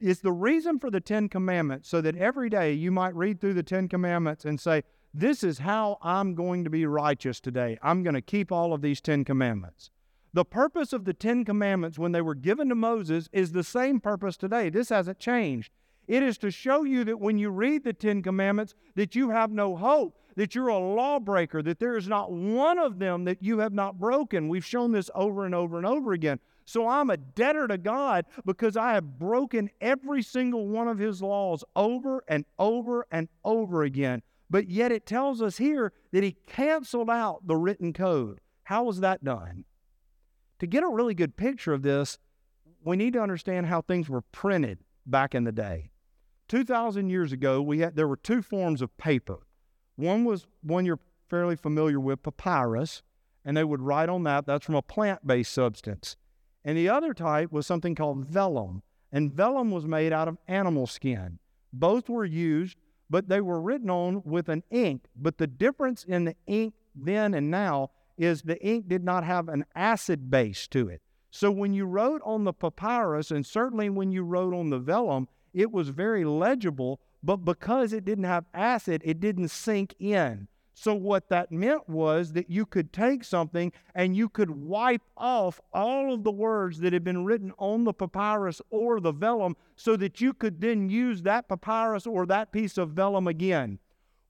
is 0.00 0.20
the 0.20 0.32
reason 0.32 0.78
for 0.78 0.90
the 0.90 1.00
Ten 1.00 1.28
Commandments 1.28 1.88
so 1.88 2.00
that 2.00 2.16
every 2.16 2.48
day 2.48 2.72
you 2.72 2.90
might 2.90 3.14
read 3.14 3.40
through 3.40 3.54
the 3.54 3.62
Ten 3.62 3.88
Commandments 3.88 4.44
and 4.44 4.58
say, 4.58 4.82
This 5.12 5.44
is 5.44 5.58
how 5.58 5.98
I'm 6.02 6.34
going 6.34 6.64
to 6.64 6.70
be 6.70 6.86
righteous 6.86 7.40
today. 7.40 7.78
I'm 7.82 8.02
going 8.02 8.14
to 8.14 8.22
keep 8.22 8.50
all 8.50 8.72
of 8.72 8.80
these 8.80 9.02
Ten 9.02 9.24
Commandments. 9.24 9.90
The 10.32 10.44
purpose 10.44 10.92
of 10.92 11.04
the 11.04 11.14
Ten 11.14 11.44
Commandments 11.44 11.98
when 11.98 12.12
they 12.12 12.22
were 12.22 12.34
given 12.34 12.68
to 12.70 12.74
Moses 12.74 13.28
is 13.32 13.52
the 13.52 13.62
same 13.62 14.00
purpose 14.00 14.36
today. 14.36 14.68
This 14.68 14.88
hasn't 14.88 15.20
changed. 15.20 15.70
It 16.06 16.22
is 16.22 16.38
to 16.38 16.50
show 16.50 16.84
you 16.84 17.04
that 17.04 17.20
when 17.20 17.38
you 17.38 17.50
read 17.50 17.84
the 17.84 17.92
Ten 17.92 18.22
Commandments, 18.22 18.74
that 18.94 19.14
you 19.14 19.30
have 19.30 19.50
no 19.50 19.76
hope 19.76 20.18
that 20.36 20.54
you're 20.54 20.68
a 20.68 20.78
lawbreaker, 20.78 21.62
that 21.62 21.78
there 21.78 21.96
is 21.96 22.08
not 22.08 22.32
one 22.32 22.78
of 22.78 22.98
them 22.98 23.24
that 23.24 23.42
you 23.42 23.58
have 23.58 23.72
not 23.72 23.98
broken. 23.98 24.48
We've 24.48 24.64
shown 24.64 24.92
this 24.92 25.10
over 25.14 25.44
and 25.44 25.54
over 25.54 25.76
and 25.76 25.86
over 25.86 26.12
again. 26.12 26.40
So 26.66 26.88
I'm 26.88 27.10
a 27.10 27.16
debtor 27.16 27.68
to 27.68 27.78
God 27.78 28.24
because 28.44 28.76
I 28.76 28.94
have 28.94 29.18
broken 29.18 29.70
every 29.80 30.22
single 30.22 30.66
one 30.66 30.88
of 30.88 30.98
His 30.98 31.22
laws 31.22 31.62
over 31.76 32.24
and 32.26 32.44
over 32.58 33.06
and 33.10 33.28
over 33.44 33.82
again. 33.82 34.22
But 34.48 34.68
yet 34.68 34.92
it 34.92 35.06
tells 35.06 35.42
us 35.42 35.58
here 35.58 35.92
that 36.12 36.24
He 36.24 36.36
canceled 36.46 37.10
out 37.10 37.46
the 37.46 37.56
written 37.56 37.92
code. 37.92 38.40
How 38.64 38.84
was 38.84 39.00
that 39.00 39.22
done? 39.22 39.64
To 40.60 40.66
get 40.66 40.82
a 40.82 40.88
really 40.88 41.14
good 41.14 41.36
picture 41.36 41.74
of 41.74 41.82
this, 41.82 42.18
we 42.82 42.96
need 42.96 43.12
to 43.12 43.22
understand 43.22 43.66
how 43.66 43.82
things 43.82 44.08
were 44.08 44.22
printed 44.22 44.78
back 45.06 45.34
in 45.34 45.44
the 45.44 45.52
day. 45.52 45.90
2,000 46.48 47.08
years 47.08 47.32
ago, 47.32 47.62
we 47.62 47.80
had, 47.80 47.96
there 47.96 48.08
were 48.08 48.16
two 48.16 48.42
forms 48.42 48.82
of 48.82 48.96
paper. 48.96 49.46
One 49.96 50.24
was 50.24 50.46
one 50.62 50.84
you're 50.84 51.00
fairly 51.28 51.56
familiar 51.56 52.00
with, 52.00 52.22
papyrus, 52.22 53.02
and 53.44 53.56
they 53.56 53.64
would 53.64 53.80
write 53.80 54.08
on 54.08 54.24
that. 54.24 54.46
That's 54.46 54.64
from 54.64 54.74
a 54.74 54.82
plant 54.82 55.26
based 55.26 55.52
substance. 55.52 56.16
And 56.64 56.76
the 56.76 56.88
other 56.88 57.14
type 57.14 57.52
was 57.52 57.66
something 57.66 57.94
called 57.94 58.26
vellum, 58.26 58.82
and 59.12 59.32
vellum 59.32 59.70
was 59.70 59.86
made 59.86 60.12
out 60.12 60.28
of 60.28 60.38
animal 60.48 60.86
skin. 60.86 61.38
Both 61.72 62.08
were 62.08 62.24
used, 62.24 62.78
but 63.10 63.28
they 63.28 63.40
were 63.40 63.60
written 63.60 63.90
on 63.90 64.22
with 64.24 64.48
an 64.48 64.62
ink. 64.70 65.04
But 65.14 65.38
the 65.38 65.46
difference 65.46 66.04
in 66.04 66.24
the 66.24 66.36
ink 66.46 66.74
then 66.94 67.34
and 67.34 67.50
now 67.50 67.90
is 68.16 68.42
the 68.42 68.64
ink 68.64 68.88
did 68.88 69.04
not 69.04 69.24
have 69.24 69.48
an 69.48 69.64
acid 69.74 70.30
base 70.30 70.66
to 70.68 70.88
it. 70.88 71.02
So 71.30 71.50
when 71.50 71.72
you 71.74 71.84
wrote 71.84 72.22
on 72.24 72.44
the 72.44 72.52
papyrus, 72.52 73.30
and 73.30 73.44
certainly 73.44 73.90
when 73.90 74.12
you 74.12 74.22
wrote 74.22 74.54
on 74.54 74.70
the 74.70 74.78
vellum, 74.78 75.28
it 75.54 75.72
was 75.72 75.88
very 75.88 76.24
legible, 76.24 77.00
but 77.22 77.38
because 77.38 77.92
it 77.92 78.04
didn't 78.04 78.24
have 78.24 78.44
acid, 78.52 79.00
it 79.04 79.20
didn't 79.20 79.48
sink 79.48 79.94
in. 79.98 80.48
So, 80.76 80.92
what 80.92 81.28
that 81.28 81.52
meant 81.52 81.88
was 81.88 82.32
that 82.32 82.50
you 82.50 82.66
could 82.66 82.92
take 82.92 83.22
something 83.22 83.72
and 83.94 84.16
you 84.16 84.28
could 84.28 84.50
wipe 84.50 85.02
off 85.16 85.60
all 85.72 86.12
of 86.12 86.24
the 86.24 86.32
words 86.32 86.80
that 86.80 86.92
had 86.92 87.04
been 87.04 87.24
written 87.24 87.52
on 87.58 87.84
the 87.84 87.92
papyrus 87.92 88.60
or 88.70 88.98
the 88.98 89.12
vellum 89.12 89.56
so 89.76 89.96
that 89.96 90.20
you 90.20 90.34
could 90.34 90.60
then 90.60 90.90
use 90.90 91.22
that 91.22 91.48
papyrus 91.48 92.08
or 92.08 92.26
that 92.26 92.50
piece 92.50 92.76
of 92.76 92.90
vellum 92.90 93.28
again. 93.28 93.78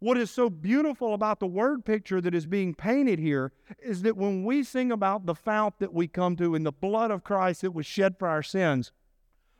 What 0.00 0.18
is 0.18 0.30
so 0.30 0.50
beautiful 0.50 1.14
about 1.14 1.40
the 1.40 1.46
word 1.46 1.86
picture 1.86 2.20
that 2.20 2.34
is 2.34 2.44
being 2.44 2.74
painted 2.74 3.18
here 3.18 3.52
is 3.82 4.02
that 4.02 4.18
when 4.18 4.44
we 4.44 4.62
sing 4.62 4.92
about 4.92 5.24
the 5.24 5.34
fount 5.34 5.78
that 5.78 5.94
we 5.94 6.08
come 6.08 6.36
to 6.36 6.54
and 6.54 6.66
the 6.66 6.72
blood 6.72 7.10
of 7.10 7.24
Christ 7.24 7.62
that 7.62 7.72
was 7.72 7.86
shed 7.86 8.18
for 8.18 8.28
our 8.28 8.42
sins, 8.42 8.92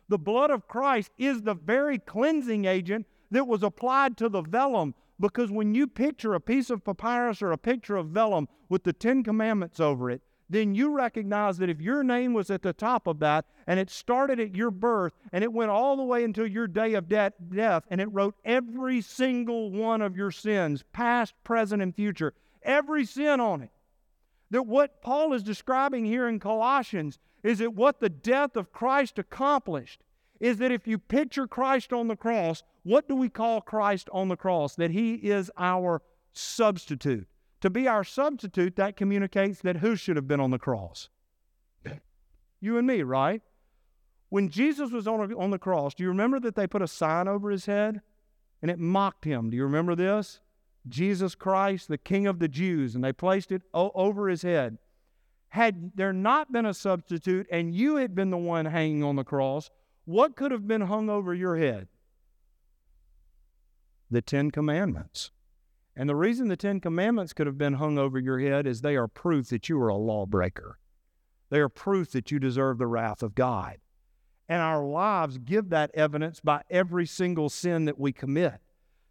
the 0.08 0.18
blood 0.18 0.50
of 0.50 0.68
Christ 0.68 1.10
is 1.18 1.42
the 1.42 1.54
very 1.54 1.98
cleansing 1.98 2.64
agent 2.64 3.06
that 3.30 3.46
was 3.46 3.62
applied 3.62 4.16
to 4.18 4.28
the 4.28 4.42
vellum 4.42 4.94
because 5.18 5.50
when 5.50 5.74
you 5.74 5.86
picture 5.86 6.34
a 6.34 6.40
piece 6.40 6.70
of 6.70 6.84
papyrus 6.84 7.40
or 7.40 7.52
a 7.52 7.58
picture 7.58 7.96
of 7.96 8.08
vellum 8.08 8.48
with 8.68 8.84
the 8.84 8.92
Ten 8.92 9.22
Commandments 9.22 9.80
over 9.80 10.10
it, 10.10 10.22
then 10.50 10.74
you 10.74 10.90
recognize 10.90 11.58
that 11.58 11.70
if 11.70 11.80
your 11.80 12.04
name 12.04 12.34
was 12.34 12.50
at 12.50 12.62
the 12.62 12.72
top 12.72 13.06
of 13.06 13.18
that 13.20 13.46
and 13.66 13.80
it 13.80 13.90
started 13.90 14.38
at 14.38 14.54
your 14.54 14.70
birth 14.70 15.14
and 15.32 15.42
it 15.42 15.52
went 15.52 15.70
all 15.70 15.96
the 15.96 16.02
way 16.02 16.22
until 16.22 16.46
your 16.46 16.66
day 16.66 16.94
of 16.94 17.08
de- 17.08 17.32
death 17.54 17.84
and 17.88 18.00
it 18.00 18.12
wrote 18.12 18.34
every 18.44 19.00
single 19.00 19.70
one 19.70 20.02
of 20.02 20.16
your 20.16 20.30
sins, 20.30 20.84
past, 20.92 21.34
present, 21.44 21.80
and 21.80 21.94
future, 21.94 22.34
every 22.62 23.04
sin 23.04 23.40
on 23.40 23.62
it. 23.62 23.70
That 24.54 24.68
what 24.68 25.02
Paul 25.02 25.32
is 25.32 25.42
describing 25.42 26.04
here 26.04 26.28
in 26.28 26.38
Colossians 26.38 27.18
is 27.42 27.58
that 27.58 27.74
what 27.74 27.98
the 27.98 28.08
death 28.08 28.54
of 28.54 28.70
Christ 28.70 29.18
accomplished 29.18 30.04
is 30.38 30.58
that 30.58 30.70
if 30.70 30.86
you 30.86 30.96
picture 30.96 31.48
Christ 31.48 31.92
on 31.92 32.06
the 32.06 32.14
cross, 32.14 32.62
what 32.84 33.08
do 33.08 33.16
we 33.16 33.28
call 33.28 33.60
Christ 33.60 34.08
on 34.12 34.28
the 34.28 34.36
cross? 34.36 34.76
That 34.76 34.92
he 34.92 35.14
is 35.14 35.50
our 35.58 36.02
substitute. 36.32 37.26
To 37.62 37.68
be 37.68 37.88
our 37.88 38.04
substitute, 38.04 38.76
that 38.76 38.96
communicates 38.96 39.60
that 39.62 39.78
who 39.78 39.96
should 39.96 40.14
have 40.14 40.28
been 40.28 40.38
on 40.38 40.52
the 40.52 40.58
cross? 40.60 41.08
You 42.60 42.78
and 42.78 42.86
me, 42.86 43.02
right? 43.02 43.42
When 44.28 44.50
Jesus 44.50 44.92
was 44.92 45.08
on, 45.08 45.34
on 45.34 45.50
the 45.50 45.58
cross, 45.58 45.94
do 45.94 46.04
you 46.04 46.10
remember 46.10 46.38
that 46.38 46.54
they 46.54 46.68
put 46.68 46.80
a 46.80 46.86
sign 46.86 47.26
over 47.26 47.50
his 47.50 47.66
head 47.66 48.02
and 48.62 48.70
it 48.70 48.78
mocked 48.78 49.24
him? 49.24 49.50
Do 49.50 49.56
you 49.56 49.64
remember 49.64 49.96
this? 49.96 50.38
Jesus 50.88 51.34
Christ, 51.34 51.88
the 51.88 51.98
King 51.98 52.26
of 52.26 52.38
the 52.38 52.48
Jews, 52.48 52.94
and 52.94 53.02
they 53.02 53.12
placed 53.12 53.50
it 53.50 53.62
o- 53.72 53.92
over 53.94 54.28
his 54.28 54.42
head. 54.42 54.78
Had 55.48 55.92
there 55.94 56.12
not 56.12 56.52
been 56.52 56.66
a 56.66 56.74
substitute 56.74 57.46
and 57.50 57.74
you 57.74 57.96
had 57.96 58.14
been 58.14 58.30
the 58.30 58.36
one 58.36 58.66
hanging 58.66 59.02
on 59.02 59.16
the 59.16 59.24
cross, 59.24 59.70
what 60.04 60.36
could 60.36 60.50
have 60.50 60.66
been 60.66 60.82
hung 60.82 61.08
over 61.08 61.32
your 61.32 61.56
head? 61.56 61.88
The 64.10 64.20
Ten 64.20 64.50
Commandments. 64.50 65.30
And 65.96 66.08
the 66.08 66.16
reason 66.16 66.48
the 66.48 66.56
Ten 66.56 66.80
Commandments 66.80 67.32
could 67.32 67.46
have 67.46 67.56
been 67.56 67.74
hung 67.74 67.98
over 67.98 68.18
your 68.18 68.40
head 68.40 68.66
is 68.66 68.80
they 68.80 68.96
are 68.96 69.08
proof 69.08 69.48
that 69.48 69.68
you 69.68 69.80
are 69.80 69.88
a 69.88 69.96
lawbreaker. 69.96 70.78
They 71.50 71.60
are 71.60 71.68
proof 71.68 72.10
that 72.12 72.30
you 72.30 72.38
deserve 72.38 72.78
the 72.78 72.86
wrath 72.86 73.22
of 73.22 73.34
God. 73.34 73.78
And 74.48 74.60
our 74.60 74.84
lives 74.84 75.38
give 75.38 75.70
that 75.70 75.90
evidence 75.94 76.40
by 76.40 76.62
every 76.68 77.06
single 77.06 77.48
sin 77.48 77.84
that 77.86 77.98
we 77.98 78.12
commit. 78.12 78.60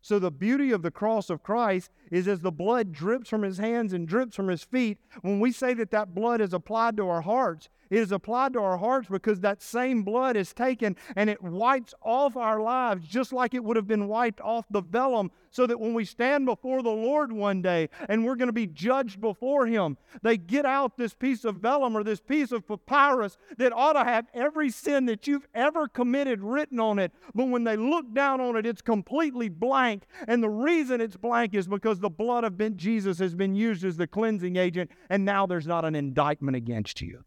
So, 0.04 0.20
the 0.20 0.32
beauty 0.32 0.72
of 0.72 0.82
the 0.82 0.92
cross 0.92 1.30
of 1.30 1.44
Christ 1.44 1.90
is 2.12 2.28
as 2.28 2.42
the 2.42 2.52
blood 2.52 2.92
drips 2.92 3.30
from 3.30 3.42
his 3.42 3.58
hands 3.58 3.94
and 3.94 4.06
drips 4.06 4.36
from 4.36 4.50
his 4.50 4.62
feet, 4.62 4.98
when 5.22 5.40
we 5.40 5.54
say 5.54 5.74
that 5.76 5.92
that 5.92 6.14
blood 6.14 6.42
is 6.42 6.54
applied 6.54 6.98
to 6.98 7.08
our 7.08 7.22
hearts, 7.22 7.70
It 7.94 8.00
is 8.00 8.12
applied 8.12 8.54
to 8.54 8.60
our 8.60 8.78
hearts 8.80 9.08
because 9.08 9.42
that 9.42 9.62
same 9.62 10.02
blood 10.02 10.36
is 10.36 10.52
taken 10.52 10.96
and 11.16 11.30
it 11.30 11.44
wipes 11.44 11.94
off 12.02 12.36
our 12.36 12.60
lives 12.60 13.08
just 13.08 13.32
like 13.32 13.54
it 13.54 13.64
would 13.64 13.76
have 13.76 13.86
been 13.86 14.08
wiped 14.08 14.42
off 14.42 14.66
the 14.72 14.82
vellum 14.82 15.30
so 15.52 15.68
that 15.68 15.80
when 15.80 15.94
we 15.94 16.04
stand 16.04 16.48
before 16.48 16.82
the 16.82 16.90
Lord 16.90 17.32
one 17.32 17.62
day 17.62 17.90
and 18.10 18.26
we're 18.26 18.36
going 18.36 18.48
to 18.48 18.52
be 18.52 18.66
judged 18.66 19.22
before 19.22 19.68
Him, 19.68 20.00
they 20.24 20.38
get 20.38 20.66
out 20.66 20.98
this 20.98 21.14
piece 21.14 21.46
of 21.46 21.58
vellum 21.58 21.96
or 21.96 22.04
this 22.04 22.20
piece 22.20 22.52
of 22.52 22.68
papyrus 22.68 23.38
that 23.60 23.72
ought 23.72 23.94
to 23.94 24.04
have 24.04 24.26
every 24.34 24.72
sin 24.72 25.06
that 25.06 25.28
you've 25.28 25.48
ever 25.54 25.88
committed 25.88 26.42
written 26.42 26.80
on 26.80 26.98
it. 26.98 27.12
But 27.36 27.50
when 27.50 27.64
they 27.64 27.78
look 27.78 28.12
down 28.12 28.42
on 28.42 28.56
it, 28.56 28.66
it's 28.66 28.82
completely 28.82 29.50
blank. 29.50 30.08
And 30.28 30.42
the 30.42 30.50
reason 30.50 31.00
it's 31.00 31.16
blank 31.16 31.54
is 31.54 31.68
because 31.68 32.00
the 32.00 32.10
blood 32.10 32.44
of 32.44 32.58
Jesus 32.76 33.20
has 33.20 33.36
been 33.36 33.54
used 33.54 33.86
as 33.86 33.98
the 33.98 34.08
cleansing 34.08 34.56
agent, 34.56 34.90
and 35.12 35.24
now 35.24 35.46
there's 35.46 35.68
not 35.68 35.86
an 35.86 35.94
indictment 35.94 36.58
against 36.58 37.00
you. 37.00 37.24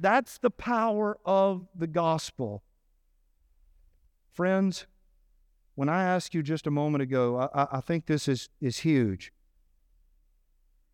That's 0.00 0.38
the 0.38 0.50
power 0.50 1.18
of 1.24 1.66
the 1.74 1.88
gospel. 1.88 2.62
Friends, 4.32 4.86
when 5.74 5.88
I 5.88 6.04
asked 6.04 6.34
you 6.34 6.42
just 6.42 6.66
a 6.66 6.70
moment 6.70 7.02
ago, 7.02 7.50
I, 7.52 7.78
I 7.78 7.80
think 7.80 8.06
this 8.06 8.28
is, 8.28 8.48
is 8.60 8.78
huge. 8.78 9.32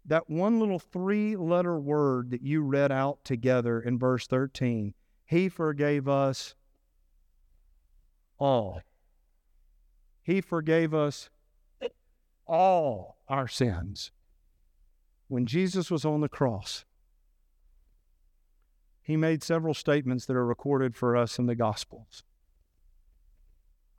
That 0.06 0.30
one 0.30 0.58
little 0.58 0.78
three 0.78 1.36
letter 1.36 1.78
word 1.78 2.30
that 2.30 2.42
you 2.42 2.62
read 2.62 2.92
out 2.92 3.24
together 3.24 3.80
in 3.80 3.98
verse 3.98 4.26
13, 4.26 4.94
He 5.26 5.48
forgave 5.48 6.08
us 6.08 6.54
all. 8.38 8.80
He 10.22 10.40
forgave 10.40 10.94
us 10.94 11.28
all 12.46 13.18
our 13.28 13.48
sins. 13.48 14.10
When 15.28 15.44
Jesus 15.44 15.90
was 15.90 16.04
on 16.06 16.22
the 16.22 16.28
cross, 16.28 16.84
he 19.04 19.18
made 19.18 19.42
several 19.42 19.74
statements 19.74 20.24
that 20.24 20.34
are 20.34 20.46
recorded 20.46 20.96
for 20.96 21.14
us 21.14 21.38
in 21.38 21.44
the 21.44 21.54
Gospels. 21.54 22.24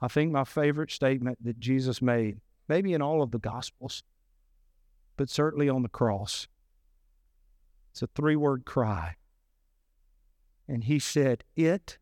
I 0.02 0.08
think 0.08 0.32
my 0.32 0.44
favorite 0.44 0.92
statement 0.92 1.38
that 1.46 1.60
Jesus 1.60 2.02
made, 2.02 2.42
maybe 2.68 2.92
in 2.92 3.04
all 3.04 3.22
of 3.22 3.30
the 3.30 3.38
Gospels, 3.38 4.04
but 5.16 5.30
certainly 5.30 5.70
on 5.70 5.84
the 5.84 5.90
cross, 5.90 6.48
it's 7.92 8.02
a 8.02 8.08
three 8.08 8.36
word 8.36 8.66
cry. 8.66 9.16
And 10.68 10.84
he 10.84 10.98
said, 10.98 11.44
It 11.56 12.00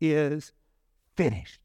is 0.00 0.52
finished. 1.16 1.60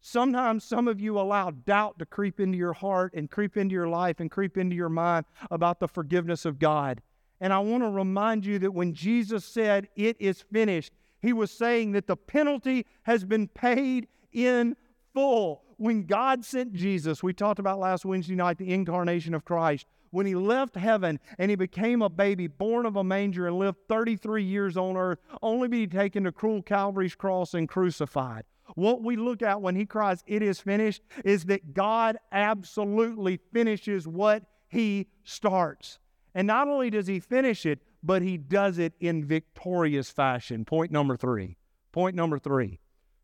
Sometimes 0.00 0.64
some 0.64 0.88
of 0.88 1.00
you 1.00 1.16
allow 1.16 1.52
doubt 1.52 2.00
to 2.00 2.06
creep 2.06 2.40
into 2.40 2.58
your 2.58 2.72
heart 2.72 3.14
and 3.14 3.30
creep 3.30 3.56
into 3.56 3.72
your 3.72 3.88
life 3.88 4.18
and 4.18 4.28
creep 4.32 4.58
into 4.58 4.74
your 4.74 4.88
mind 4.88 5.26
about 5.48 5.78
the 5.78 5.86
forgiveness 5.86 6.44
of 6.44 6.58
God. 6.58 7.02
And 7.42 7.52
I 7.52 7.58
want 7.58 7.82
to 7.82 7.90
remind 7.90 8.46
you 8.46 8.60
that 8.60 8.72
when 8.72 8.94
Jesus 8.94 9.44
said, 9.44 9.88
It 9.96 10.16
is 10.20 10.40
finished, 10.40 10.92
he 11.20 11.32
was 11.32 11.50
saying 11.50 11.90
that 11.92 12.06
the 12.06 12.16
penalty 12.16 12.86
has 13.02 13.24
been 13.24 13.48
paid 13.48 14.06
in 14.32 14.76
full. 15.12 15.64
When 15.76 16.04
God 16.04 16.44
sent 16.44 16.72
Jesus, 16.72 17.20
we 17.20 17.32
talked 17.32 17.58
about 17.58 17.80
last 17.80 18.04
Wednesday 18.04 18.36
night 18.36 18.58
the 18.58 18.72
incarnation 18.72 19.34
of 19.34 19.44
Christ. 19.44 19.86
When 20.12 20.24
he 20.24 20.36
left 20.36 20.76
heaven 20.76 21.18
and 21.36 21.50
he 21.50 21.56
became 21.56 22.00
a 22.00 22.08
baby 22.08 22.46
born 22.46 22.86
of 22.86 22.94
a 22.94 23.02
manger 23.02 23.48
and 23.48 23.58
lived 23.58 23.78
33 23.88 24.44
years 24.44 24.76
on 24.76 24.96
earth, 24.96 25.18
only 25.42 25.66
to 25.66 25.70
be 25.70 25.86
taken 25.88 26.22
to 26.22 26.30
cruel 26.30 26.62
Calvary's 26.62 27.16
cross 27.16 27.54
and 27.54 27.68
crucified. 27.68 28.44
What 28.76 29.02
we 29.02 29.16
look 29.16 29.42
at 29.42 29.60
when 29.60 29.74
he 29.74 29.84
cries, 29.84 30.22
It 30.28 30.44
is 30.44 30.60
finished, 30.60 31.02
is 31.24 31.46
that 31.46 31.74
God 31.74 32.18
absolutely 32.30 33.40
finishes 33.52 34.06
what 34.06 34.44
he 34.68 35.08
starts. 35.24 35.98
And 36.34 36.46
not 36.46 36.68
only 36.68 36.90
does 36.90 37.06
he 37.06 37.20
finish 37.20 37.66
it, 37.66 37.80
but 38.02 38.22
he 38.22 38.36
does 38.36 38.78
it 38.78 38.94
in 39.00 39.24
victorious 39.24 40.10
fashion. 40.10 40.64
Point 40.64 40.90
number 40.90 41.16
three. 41.16 41.56
Point 41.92 42.16
number 42.16 42.38
three. 42.38 42.80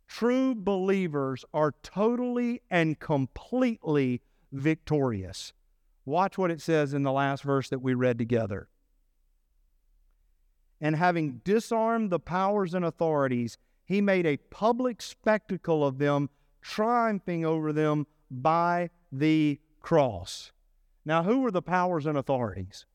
True 0.07 0.55
believers 0.55 1.45
are 1.53 1.75
totally 1.83 2.63
and 2.71 2.99
completely 2.99 4.23
victorious. 4.53 5.53
Watch 6.05 6.39
what 6.39 6.51
it 6.51 6.61
says 6.61 6.95
in 6.95 7.03
the 7.03 7.13
last 7.13 7.43
verse 7.43 7.69
that 7.69 7.83
we 7.83 7.95
read 7.95 8.19
together. 8.19 8.69
And 10.81 10.97
having 10.97 11.41
disarmed 11.45 12.11
the 12.11 12.21
powers 12.21 12.73
and 12.73 12.85
authorities, 12.85 13.59
he 13.85 14.01
made 14.01 14.27
a 14.27 14.37
public 14.37 15.03
spectacle 15.03 15.85
of 15.85 15.99
them, 15.99 16.31
triumphing 16.63 17.45
over 17.45 17.73
them 17.73 18.07
by 18.31 18.91
the 19.11 19.61
cross. 19.81 20.53
Now, 21.05 21.23
who 21.23 21.41
were 21.41 21.51
the 21.51 21.63
powers 21.63 22.07
and 22.07 22.17
authorities? 22.17 22.87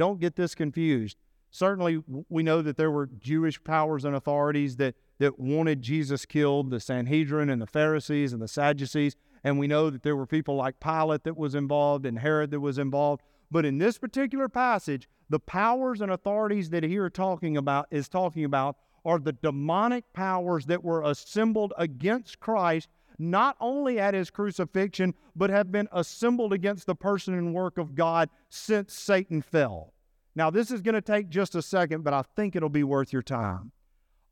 Don't 0.00 0.18
get 0.18 0.34
this 0.34 0.54
confused. 0.54 1.18
Certainly, 1.50 2.02
we 2.30 2.42
know 2.42 2.62
that 2.62 2.78
there 2.78 2.90
were 2.90 3.04
Jewish 3.06 3.62
powers 3.62 4.02
and 4.06 4.16
authorities 4.16 4.76
that, 4.76 4.94
that 5.18 5.38
wanted 5.38 5.82
Jesus 5.82 6.24
killed 6.24 6.70
the 6.70 6.80
Sanhedrin 6.80 7.50
and 7.50 7.60
the 7.60 7.66
Pharisees 7.66 8.32
and 8.32 8.40
the 8.40 8.48
Sadducees. 8.48 9.14
And 9.44 9.58
we 9.58 9.66
know 9.66 9.90
that 9.90 10.02
there 10.02 10.16
were 10.16 10.24
people 10.24 10.56
like 10.56 10.80
Pilate 10.80 11.24
that 11.24 11.36
was 11.36 11.54
involved 11.54 12.06
and 12.06 12.18
Herod 12.18 12.50
that 12.50 12.60
was 12.60 12.78
involved. 12.78 13.20
But 13.50 13.66
in 13.66 13.76
this 13.76 13.98
particular 13.98 14.48
passage, 14.48 15.06
the 15.28 15.38
powers 15.38 16.00
and 16.00 16.10
authorities 16.10 16.70
that 16.70 16.82
he 16.82 16.98
talking 17.10 17.58
about 17.58 17.86
is 17.90 18.08
talking 18.08 18.46
about 18.46 18.78
are 19.04 19.18
the 19.18 19.34
demonic 19.34 20.10
powers 20.14 20.64
that 20.64 20.82
were 20.82 21.02
assembled 21.02 21.74
against 21.76 22.40
Christ, 22.40 22.88
not 23.20 23.56
only 23.60 23.98
at 24.00 24.14
his 24.14 24.30
crucifixion, 24.30 25.14
but 25.36 25.50
have 25.50 25.70
been 25.70 25.88
assembled 25.92 26.52
against 26.52 26.86
the 26.86 26.94
person 26.94 27.34
and 27.34 27.54
work 27.54 27.78
of 27.78 27.94
God 27.94 28.30
since 28.48 28.94
Satan 28.94 29.42
fell. 29.42 29.92
Now, 30.34 30.50
this 30.50 30.70
is 30.70 30.80
going 30.80 30.94
to 30.94 31.02
take 31.02 31.28
just 31.28 31.54
a 31.54 31.62
second, 31.62 32.02
but 32.02 32.14
I 32.14 32.22
think 32.22 32.56
it'll 32.56 32.68
be 32.68 32.84
worth 32.84 33.12
your 33.12 33.22
time. 33.22 33.72